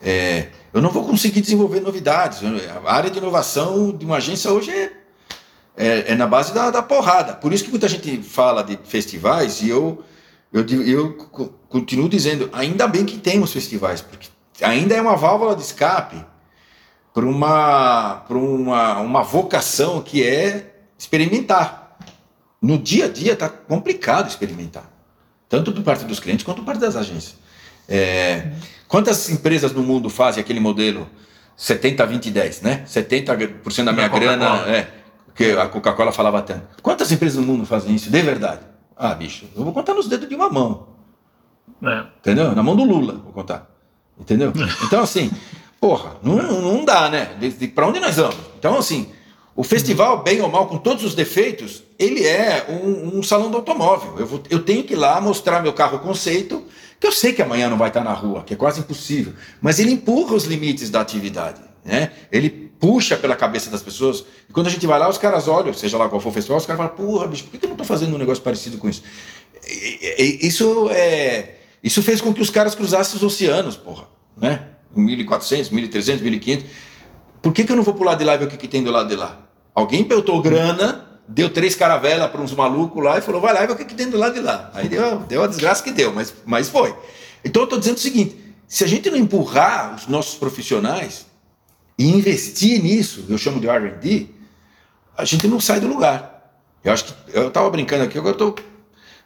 [0.00, 2.40] É, eu não vou conseguir desenvolver novidades.
[2.84, 4.92] A área de inovação de uma agência hoje é,
[5.76, 7.34] é, é na base da, da, porrada.
[7.34, 10.02] Por isso que muita gente fala de festivais e eu,
[10.52, 11.12] eu, eu
[11.68, 14.28] continuo dizendo, ainda bem que temos festivais, porque
[14.60, 16.31] ainda é uma válvula de escape
[17.12, 21.98] para uma, uma, uma vocação que é experimentar.
[22.60, 24.88] No dia a dia está complicado experimentar,
[25.48, 27.36] tanto do parte dos clientes quanto do parte das agências.
[27.88, 28.52] É,
[28.86, 31.08] quantas empresas no mundo fazem aquele modelo
[31.56, 32.84] 70, 20, 10, né?
[32.86, 34.88] 70% da minha grana, é,
[35.34, 36.82] que a Coca-Cola falava tanto.
[36.82, 38.60] Quantas empresas no mundo fazem isso de verdade?
[38.96, 40.88] Ah, bicho, eu vou contar nos dedos de uma mão.
[41.82, 42.04] É.
[42.20, 42.54] Entendeu?
[42.54, 43.68] Na mão do Lula, vou contar.
[44.18, 44.52] Entendeu?
[44.86, 45.30] Então, assim,
[45.82, 47.28] porra, não, não dá, né?
[47.74, 48.36] Pra onde nós vamos?
[48.56, 49.08] Então, assim,
[49.56, 53.56] o festival, bem ou mal, com todos os defeitos, ele é um, um salão do
[53.56, 54.14] automóvel.
[54.16, 56.62] Eu, vou, eu tenho que ir lá mostrar meu carro conceito,
[57.00, 59.80] que eu sei que amanhã não vai estar na rua, que é quase impossível, mas
[59.80, 61.60] ele empurra os limites da atividade.
[61.84, 62.12] Né?
[62.30, 64.24] Ele puxa pela cabeça das pessoas.
[64.48, 66.58] E quando a gente vai lá, os caras olham, seja lá qual for o festival,
[66.58, 68.88] os caras falam, porra, bicho, por que eu não estou fazendo um negócio parecido com
[68.88, 69.02] isso?
[69.66, 71.56] E, e, isso é.
[71.82, 74.04] Isso fez com que os caras cruzassem os oceanos, porra.
[74.36, 74.68] Né?
[74.96, 76.64] 1.400, 1.300, 1.500.
[77.40, 78.82] Por que, que eu não vou pular de lá e ver o que, que tem
[78.82, 79.38] do lado de lá?
[79.74, 83.66] Alguém peltou grana, deu três caravelas para uns malucos lá e falou: vai lá e
[83.66, 84.70] vê o que, que tem do lado de lá.
[84.74, 86.94] Aí deu, deu a desgraça que deu, mas, mas foi.
[87.44, 88.36] Então eu estou dizendo o seguinte:
[88.66, 91.26] se a gente não empurrar os nossos profissionais
[91.98, 94.28] e investir nisso, eu chamo de RD,
[95.16, 96.32] a gente não sai do lugar.
[96.84, 98.62] Eu acho que eu estava brincando aqui, agora eu tô.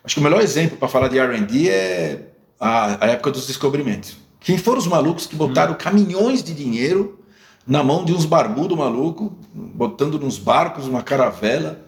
[0.05, 4.17] Acho que o melhor exemplo para falar de RD é a, a, época dos descobrimentos.
[4.47, 5.77] Quem foram os malucos que botaram hum.
[5.77, 7.19] caminhões de dinheiro
[7.67, 11.85] na mão de uns barbudos malucos, botando nos barcos uma caravela.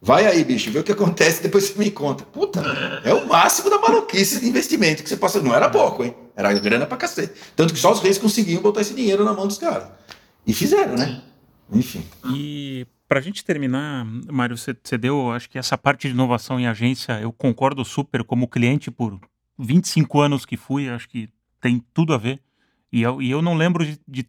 [0.00, 2.22] Vai aí, bicho, vê o que acontece, depois você me conta.
[2.24, 2.62] Puta,
[3.02, 5.42] é o máximo da maluquice de investimento que você passa.
[5.42, 6.14] Não era pouco, hein?
[6.36, 7.32] Era grana pra cacete.
[7.56, 9.88] Tanto que só os reis conseguiam botar esse dinheiro na mão dos caras.
[10.46, 11.22] E fizeram, né?
[11.72, 12.04] Enfim.
[12.32, 16.60] E para a gente terminar, Mário, você, você deu, acho que essa parte de inovação
[16.60, 19.18] em agência, eu concordo super como cliente por
[19.58, 21.28] 25 anos que fui, acho que
[21.66, 22.40] tem tudo a ver.
[22.92, 24.26] E eu, e eu não lembro de, de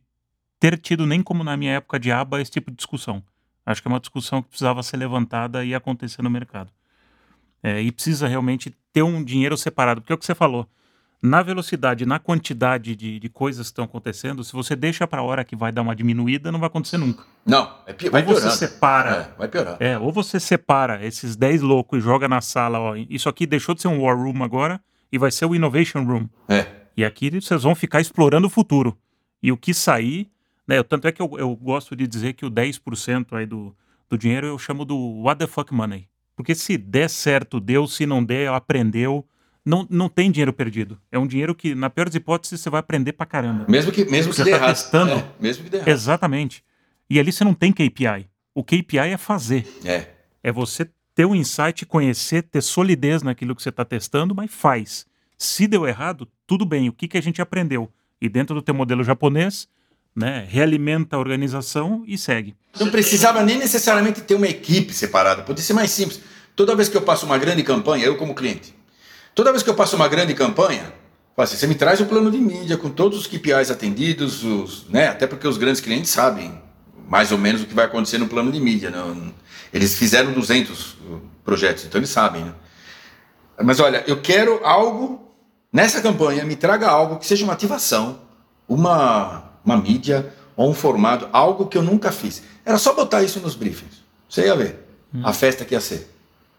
[0.59, 3.23] ter tido nem como na minha época de aba esse tipo de discussão.
[3.65, 6.71] Acho que é uma discussão que precisava ser levantada e acontecer no mercado.
[7.61, 10.67] É, e precisa realmente ter um dinheiro separado, porque é o que você falou.
[11.21, 15.23] Na velocidade, na quantidade de, de coisas que estão acontecendo, se você deixa para a
[15.23, 17.23] hora que vai dar uma diminuída, não vai acontecer nunca.
[17.45, 19.33] Não, é pi vai ou você separa.
[19.33, 19.77] É, vai piorar.
[19.79, 23.73] É, ou você separa esses 10 loucos e joga na sala, ó, isso aqui deixou
[23.75, 24.79] de ser um War Room agora
[25.11, 26.29] e vai ser o Innovation Room.
[26.47, 26.76] É.
[26.97, 28.97] E aqui vocês vão ficar explorando o futuro.
[29.41, 30.29] E o que sair,
[30.67, 30.81] né?
[30.81, 33.73] Tanto é que eu, eu gosto de dizer que o 10% aí do,
[34.09, 36.07] do dinheiro eu chamo do what the fuck money.
[36.35, 39.25] Porque se der certo, deu, se não der, aprendeu
[39.67, 40.97] não, não tem dinheiro perdido.
[41.11, 43.65] É um dinheiro que, na pior das hipóteses, você vai aprender pra caramba.
[43.67, 44.69] Mesmo que, mesmo que você dê tá errado.
[44.69, 45.11] testando.
[45.11, 45.89] É, mesmo que dê errado.
[45.89, 46.63] Exatamente.
[47.09, 48.29] E ali você não tem KPI.
[48.55, 49.67] O KPI é fazer.
[49.83, 50.07] É.
[50.41, 55.05] É você ter um insight, conhecer, ter solidez naquilo que você está testando, mas faz.
[55.37, 56.89] Se deu errado, tudo bem.
[56.89, 57.91] O que, que a gente aprendeu?
[58.19, 59.67] E dentro do teu modelo japonês,
[60.15, 62.55] né, realimenta a organização e segue.
[62.79, 65.43] Não precisava nem necessariamente ter uma equipe separada.
[65.43, 66.19] Podia ser mais simples.
[66.55, 68.75] Toda vez que eu passo uma grande campanha, eu como cliente,
[69.37, 70.91] Toda vez que eu passo uma grande campanha,
[71.37, 75.09] assim, você me traz o plano de mídia com todos os KPIs atendidos, os, né,
[75.09, 76.59] até porque os grandes clientes sabem
[77.07, 78.91] mais ou menos o que vai acontecer no plano de mídia.
[79.71, 82.45] Eles fizeram 200 uh, projetos, então eles sabem.
[82.45, 82.53] Né?
[83.63, 85.26] Mas olha, eu quero algo
[85.71, 88.19] nessa campanha, me traga algo que seja uma ativação,
[88.67, 92.43] uma, uma mídia ou um formato, algo que eu nunca fiz.
[92.65, 94.03] Era só botar isso nos briefings.
[94.29, 95.21] Você ia ver hum.
[95.23, 96.11] a festa que ia ser.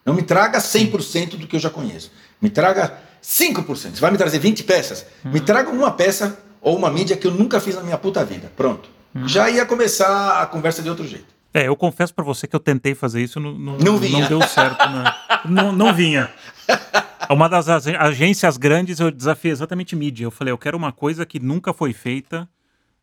[0.05, 2.11] Não me traga 100% do que eu já conheço.
[2.41, 3.65] Me traga 5%.
[3.67, 5.05] Você vai me trazer 20 peças?
[5.25, 5.33] Uhum.
[5.33, 8.51] Me traga uma peça ou uma mídia que eu nunca fiz na minha puta vida.
[8.57, 8.89] Pronto.
[9.15, 9.29] Uhum.
[9.29, 11.27] Já ia começar a conversa de outro jeito.
[11.53, 14.42] É, eu confesso para você que eu tentei fazer isso, não, não, não, não deu
[14.42, 14.88] certo.
[14.88, 15.05] Né?
[15.46, 16.30] não, não vinha.
[17.30, 20.24] Uma das agências grandes eu desafiei exatamente mídia.
[20.24, 22.49] Eu falei, eu quero uma coisa que nunca foi feita,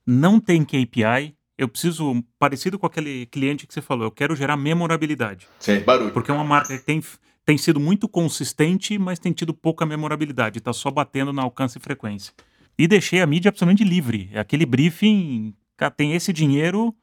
[0.05, 4.57] não tem KPI, eu preciso, parecido com aquele cliente que você falou, eu quero gerar
[4.57, 5.47] memorabilidade.
[5.59, 6.11] Sim, barulho.
[6.11, 7.01] Porque é uma marca que tem,
[7.45, 11.81] tem sido muito consistente, mas tem tido pouca memorabilidade, está só batendo na alcance e
[11.81, 12.33] frequência.
[12.77, 14.29] E deixei a mídia absolutamente livre.
[14.33, 15.53] É aquele briefing,
[15.95, 16.93] tem esse dinheiro,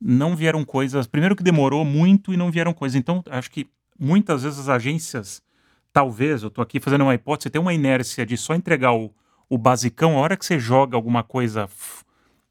[0.00, 1.06] não vieram coisas.
[1.06, 2.96] Primeiro que demorou muito e não vieram coisas.
[2.96, 3.68] Então, acho que
[3.98, 5.42] muitas vezes as agências,
[5.92, 9.12] talvez, eu estou aqui fazendo uma hipótese, tem uma inércia de só entregar o,
[9.48, 11.68] o basicão, a hora que você joga alguma coisa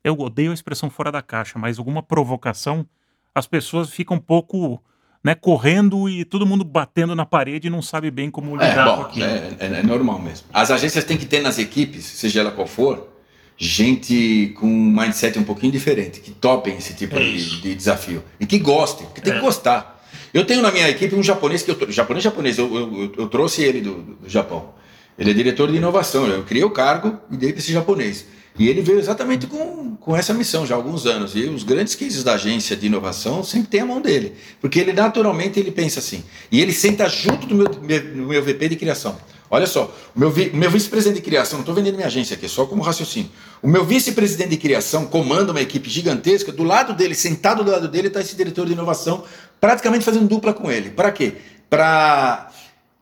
[0.06, 2.86] eu odeio a expressão fora da caixa, mas alguma provocação,
[3.34, 4.80] as pessoas ficam um pouco
[5.24, 8.82] né, correndo e todo mundo batendo na parede e não sabe bem como é, lidar
[8.82, 9.26] é, bom, com aquilo.
[9.26, 10.46] É, é, é, normal mesmo.
[10.54, 13.15] As agências têm que ter nas equipes, seja ela qual for,
[13.58, 18.24] gente com um mindset um pouquinho diferente, que topem esse tipo é de, de, desafio
[18.40, 19.36] e que gostem, porque tem é.
[19.38, 19.96] que gostar.
[20.34, 23.64] Eu tenho na minha equipe um japonês que eu japonês japonês, eu, eu, eu trouxe
[23.64, 24.74] ele do, do, Japão.
[25.18, 26.28] Ele é diretor de inovação.
[26.28, 28.26] Eu criei o cargo e dei para esse japonês.
[28.60, 31.36] E ele veio exatamente com, com essa missão já há alguns anos.
[31.36, 34.34] E os grandes cases da agência de inovação sempre tem a mão dele.
[34.60, 36.22] Porque ele naturalmente ele pensa assim.
[36.52, 39.18] E ele senta junto do meu, do meu VP de criação.
[39.56, 42.66] Olha só, o meu, meu vice-presidente de criação, não estou vendendo minha agência aqui, só
[42.66, 43.32] como raciocínio.
[43.62, 47.88] O meu vice-presidente de criação comanda uma equipe gigantesca, do lado dele, sentado do lado
[47.88, 49.24] dele, está esse diretor de inovação,
[49.62, 50.90] praticamente fazendo dupla com ele.
[50.90, 51.36] Para quê?
[51.70, 52.52] Para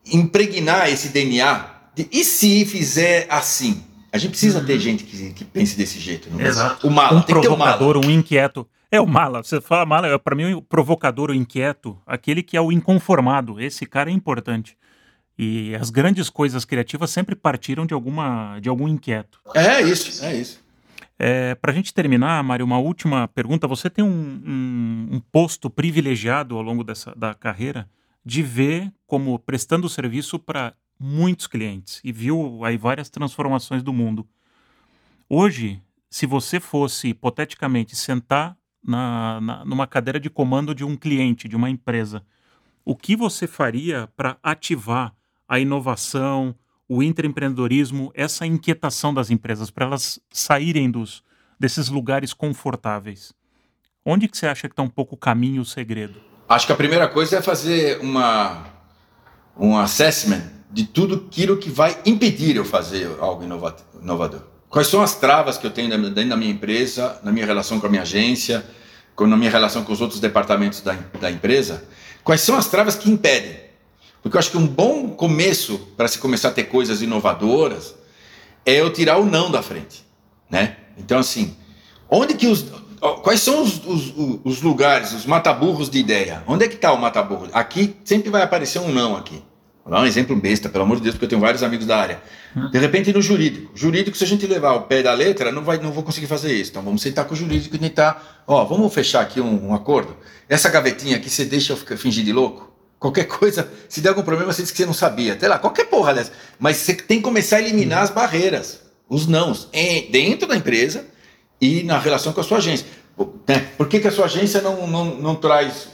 [0.05, 3.83] impregnar esse DNA de, e se fizer assim?
[4.11, 4.65] A gente precisa uhum.
[4.65, 6.29] ter gente que, que pense desse jeito.
[6.29, 6.47] Não é?
[6.47, 6.87] Exato.
[6.87, 8.67] O mala, um provocador, um, um inquieto.
[8.91, 9.41] É o mala.
[9.41, 13.59] Você fala mala, é, para mim o provocador, o inquieto, aquele que é o inconformado.
[13.59, 14.77] Esse cara é importante.
[15.37, 19.39] E as grandes coisas criativas sempre partiram de alguma de algum inquieto.
[19.55, 20.63] É isso, é isso.
[21.17, 23.67] É, Para a gente terminar, Mário, uma última pergunta.
[23.67, 27.89] Você tem um, um, um, posto privilegiado ao longo dessa da carreira
[28.25, 34.27] de ver como prestando serviço para muitos clientes e viu aí várias transformações do mundo.
[35.27, 41.47] Hoje, se você fosse hipoteticamente sentar na, na, numa cadeira de comando de um cliente,
[41.47, 42.23] de uma empresa,
[42.85, 45.13] o que você faria para ativar
[45.53, 46.55] a inovação,
[46.89, 51.23] o intraempreendedorismo, essa inquietação das empresas, para elas saírem dos,
[51.59, 53.31] desses lugares confortáveis?
[54.03, 56.19] Onde que você acha que está um pouco o caminho, o segredo?
[56.49, 58.65] Acho que a primeira coisa é fazer uma,
[59.55, 60.41] um assessment
[60.71, 64.41] de tudo aquilo que vai impedir eu fazer algo inovador.
[64.69, 67.85] Quais são as travas que eu tenho dentro da minha empresa, na minha relação com
[67.85, 68.65] a minha agência,
[69.19, 71.87] na minha relação com os outros departamentos da, da empresa?
[72.23, 73.62] Quais são as travas que impedem?
[74.23, 77.93] Porque eu acho que um bom começo para se começar a ter coisas inovadoras
[78.65, 80.03] é eu tirar o não da frente,
[80.49, 80.77] né?
[80.97, 81.55] Então assim,
[82.09, 82.65] onde que os
[83.21, 84.13] quais são os, os,
[84.45, 86.41] os lugares, os mataburros de ideia?
[86.47, 87.49] Onde é que está o mataburro?
[87.51, 89.43] Aqui sempre vai aparecer um não aqui.
[89.83, 91.97] Vou dar um exemplo besta, pelo amor de Deus, porque eu tenho vários amigos da
[91.97, 92.21] área.
[92.71, 93.71] De repente, no jurídico.
[93.75, 96.53] Jurídico, se a gente levar o pé da letra, não, vai, não vou conseguir fazer
[96.53, 96.71] isso.
[96.71, 98.43] Então, vamos sentar com o jurídico e tentar.
[98.47, 100.15] Ó, vamos fechar aqui um, um acordo.
[100.47, 102.72] Essa gavetinha aqui, você deixa eu fingir de louco?
[103.03, 105.33] Qualquer coisa, se der algum problema, você diz que você não sabia.
[105.33, 106.31] Até lá, qualquer porra dessa.
[106.57, 108.79] Mas você tem que começar a eliminar as barreiras,
[109.09, 111.05] os nãos, em, dentro da empresa
[111.59, 112.87] e na relação com a sua agência.
[113.45, 113.67] Né?
[113.77, 115.89] Por que, que a sua agência não, não, não traz.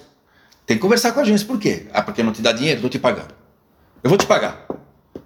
[0.68, 1.48] Tem que conversar com a agência.
[1.48, 1.88] Por quê?
[1.92, 3.34] Ah, porque não te dá dinheiro, estou te pagando.
[4.04, 4.68] Eu vou te pagar.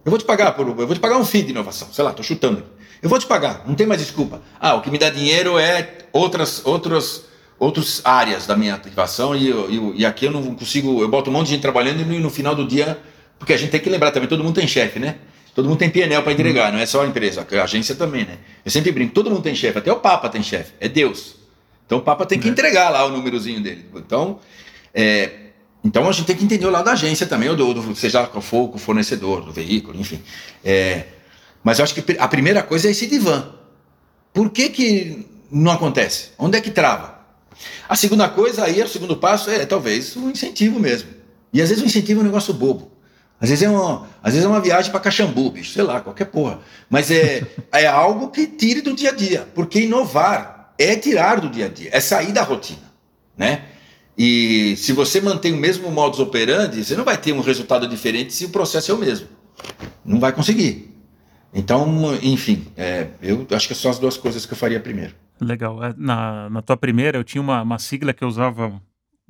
[0.05, 1.89] Eu vou te pagar por, eu vou te pagar um FII de inovação.
[1.91, 2.63] Sei lá, estou chutando.
[3.01, 3.63] Eu vou te pagar.
[3.67, 4.41] Não tem mais desculpa.
[4.57, 7.25] Ah, o que me dá dinheiro é outras, outras
[7.63, 11.33] outras áreas da minha ativação e, eu, e aqui eu não consigo, eu boto um
[11.33, 12.99] monte de gente trabalhando e no, no final do dia,
[13.39, 15.15] porque a gente tem que lembrar também, todo mundo tem chefe, né?
[15.55, 18.37] Todo mundo tem PNL para entregar, não é só a empresa, a agência também, né?
[18.65, 21.35] Eu sempre brinco, todo mundo tem chefe, até o Papa tem chefe, é Deus.
[21.85, 22.51] Então o Papa tem que é.
[22.51, 23.85] entregar lá o númerozinho dele.
[23.95, 24.39] Então,
[24.93, 25.29] é,
[25.83, 28.25] então a gente tem que entender o lado da agência também, ou do, do, seja
[28.25, 30.21] qual for o fornecedor do veículo, enfim.
[30.65, 31.05] É,
[31.63, 33.53] mas eu acho que a primeira coisa é esse divã.
[34.33, 36.31] Por que, que não acontece?
[36.37, 37.12] Onde é que trava?
[37.87, 41.09] A segunda coisa aí, o segundo passo é talvez o incentivo mesmo.
[41.51, 42.91] E às vezes o incentivo é um negócio bobo.
[43.39, 46.25] Às vezes é uma, às vezes é uma viagem para Caxambu, bicho, sei lá, qualquer
[46.25, 46.59] porra.
[46.89, 49.47] Mas é, é algo que tire do dia a dia.
[49.53, 52.93] Porque inovar é tirar do dia a dia, é sair da rotina.
[53.37, 53.65] Né?
[54.17, 58.33] E se você mantém o mesmo modus operandi, você não vai ter um resultado diferente
[58.33, 59.27] se o processo é o mesmo.
[60.05, 60.93] Não vai conseguir.
[61.53, 65.13] Então, enfim, é, eu acho que são as duas coisas que eu faria primeiro.
[65.39, 65.83] Legal.
[65.83, 68.81] É, na, na tua primeira, eu tinha uma, uma sigla que eu usava,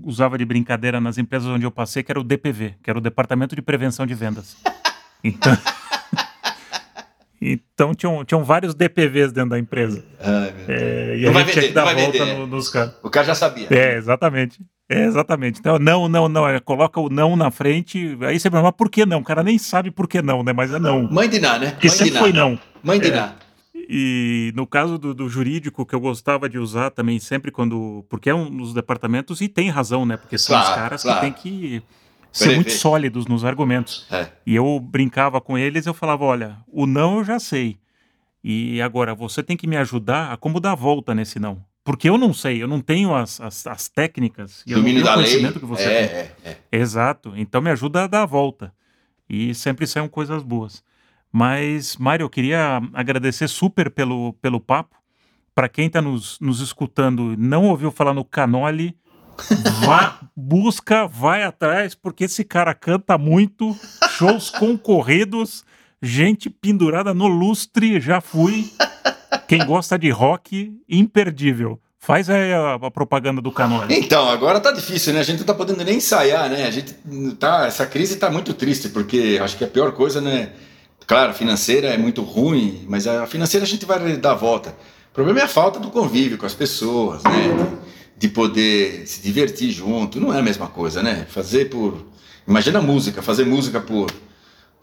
[0.01, 3.01] usava de brincadeira nas empresas onde eu passei, que era o DPV, que era o
[3.01, 4.57] Departamento de Prevenção de Vendas.
[5.25, 5.57] Então,
[7.41, 10.03] então tinham, tinham vários DPVs dentro da empresa.
[10.19, 12.93] Ai, é, e não a gente vender, tinha que dar volta no, nos caras.
[13.01, 13.67] O cara já sabia.
[13.69, 14.59] É, exatamente.
[14.89, 15.59] É, exatamente.
[15.59, 16.47] Então, não, não, não.
[16.47, 18.17] É, coloca o não na frente.
[18.21, 19.19] Aí você pergunta, mas por que não?
[19.19, 20.51] O cara nem sabe por que não, né?
[20.51, 21.09] Mas é não.
[21.09, 21.71] Mãe de nada, né?
[21.71, 22.59] Porque Mãe sempre foi não.
[22.83, 23.31] Mãe de é.
[23.95, 28.03] E no caso do, do, jurídico, que eu gostava de usar também sempre quando.
[28.09, 30.17] Porque é um dos departamentos e tem razão, né?
[30.17, 31.19] Porque são claro, os caras claro.
[31.19, 31.83] que têm que
[32.31, 34.07] ser muito sólidos nos argumentos.
[34.09, 34.29] É.
[34.47, 37.77] E eu brincava com eles, eu falava: olha, o não eu já sei.
[38.43, 41.63] E agora você tem que me ajudar a como dar a volta nesse não.
[41.83, 45.53] Porque eu não sei, eu não tenho as, as, as técnicas e Domínio o conhecimento
[45.53, 45.59] lei.
[45.59, 46.17] que você é, tem.
[46.17, 46.79] É, é.
[46.79, 47.31] Exato.
[47.35, 48.73] Então me ajuda a dar a volta.
[49.29, 50.83] E sempre saem coisas boas.
[51.35, 54.95] Mas, Mário, eu queria agradecer super pelo, pelo papo.
[55.55, 58.95] Para quem está nos, nos escutando não ouviu falar no Canoli,
[59.83, 63.75] vá, busca, vai atrás, porque esse cara canta muito,
[64.11, 65.65] shows concorridos,
[65.99, 68.71] gente pendurada no lustre, já fui.
[69.47, 71.79] Quem gosta de rock, imperdível.
[71.97, 73.95] Faz aí a, a, propaganda do Canoli.
[73.95, 75.21] Então, agora tá difícil, né?
[75.21, 76.67] A gente não tá podendo nem ensaiar, né?
[76.67, 76.93] A gente
[77.39, 77.65] tá.
[77.65, 80.51] Essa crise tá muito triste, porque acho que a pior coisa, né?
[81.05, 84.75] Claro, financeira é muito ruim, mas a financeira a gente vai dar a volta.
[85.11, 87.77] O problema é a falta do convívio com as pessoas, né?
[88.17, 90.19] De poder se divertir junto.
[90.19, 91.25] Não é a mesma coisa, né?
[91.29, 92.05] Fazer por.
[92.47, 94.11] Imagina a música, fazer música por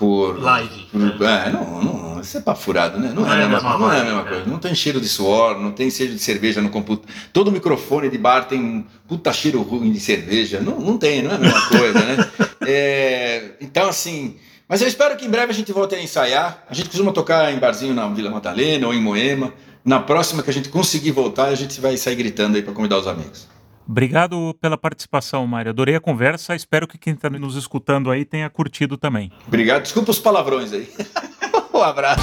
[0.00, 0.40] por.
[0.40, 0.86] Live.
[0.90, 3.12] Por, é, não, não, isso é papo furado, né?
[3.14, 4.46] Não, não é, é, a mesma, não é a mesma coisa.
[4.46, 7.14] Não tem cheiro de suor, não tem cheiro de cerveja no computador.
[7.34, 10.58] Todo microfone de bar tem um puta cheiro ruim de cerveja.
[10.58, 12.16] Não, não tem, não é a mesma coisa, né?
[12.66, 14.36] É, então, assim.
[14.70, 16.62] Mas eu espero que em breve a gente volte a ensaiar.
[16.70, 19.52] A gente costuma tocar em barzinho na Vila Madalena ou em Moema.
[19.84, 22.98] Na próxima que a gente conseguir voltar, a gente vai sair gritando aí para convidar
[22.98, 23.48] os amigos.
[23.88, 25.70] Obrigado pela participação, Mário.
[25.70, 26.54] Adorei a conversa.
[26.54, 29.32] Espero que quem está nos escutando aí tenha curtido também.
[29.44, 29.82] Obrigado.
[29.82, 30.88] Desculpa os palavrões aí.
[31.74, 32.22] um abraço.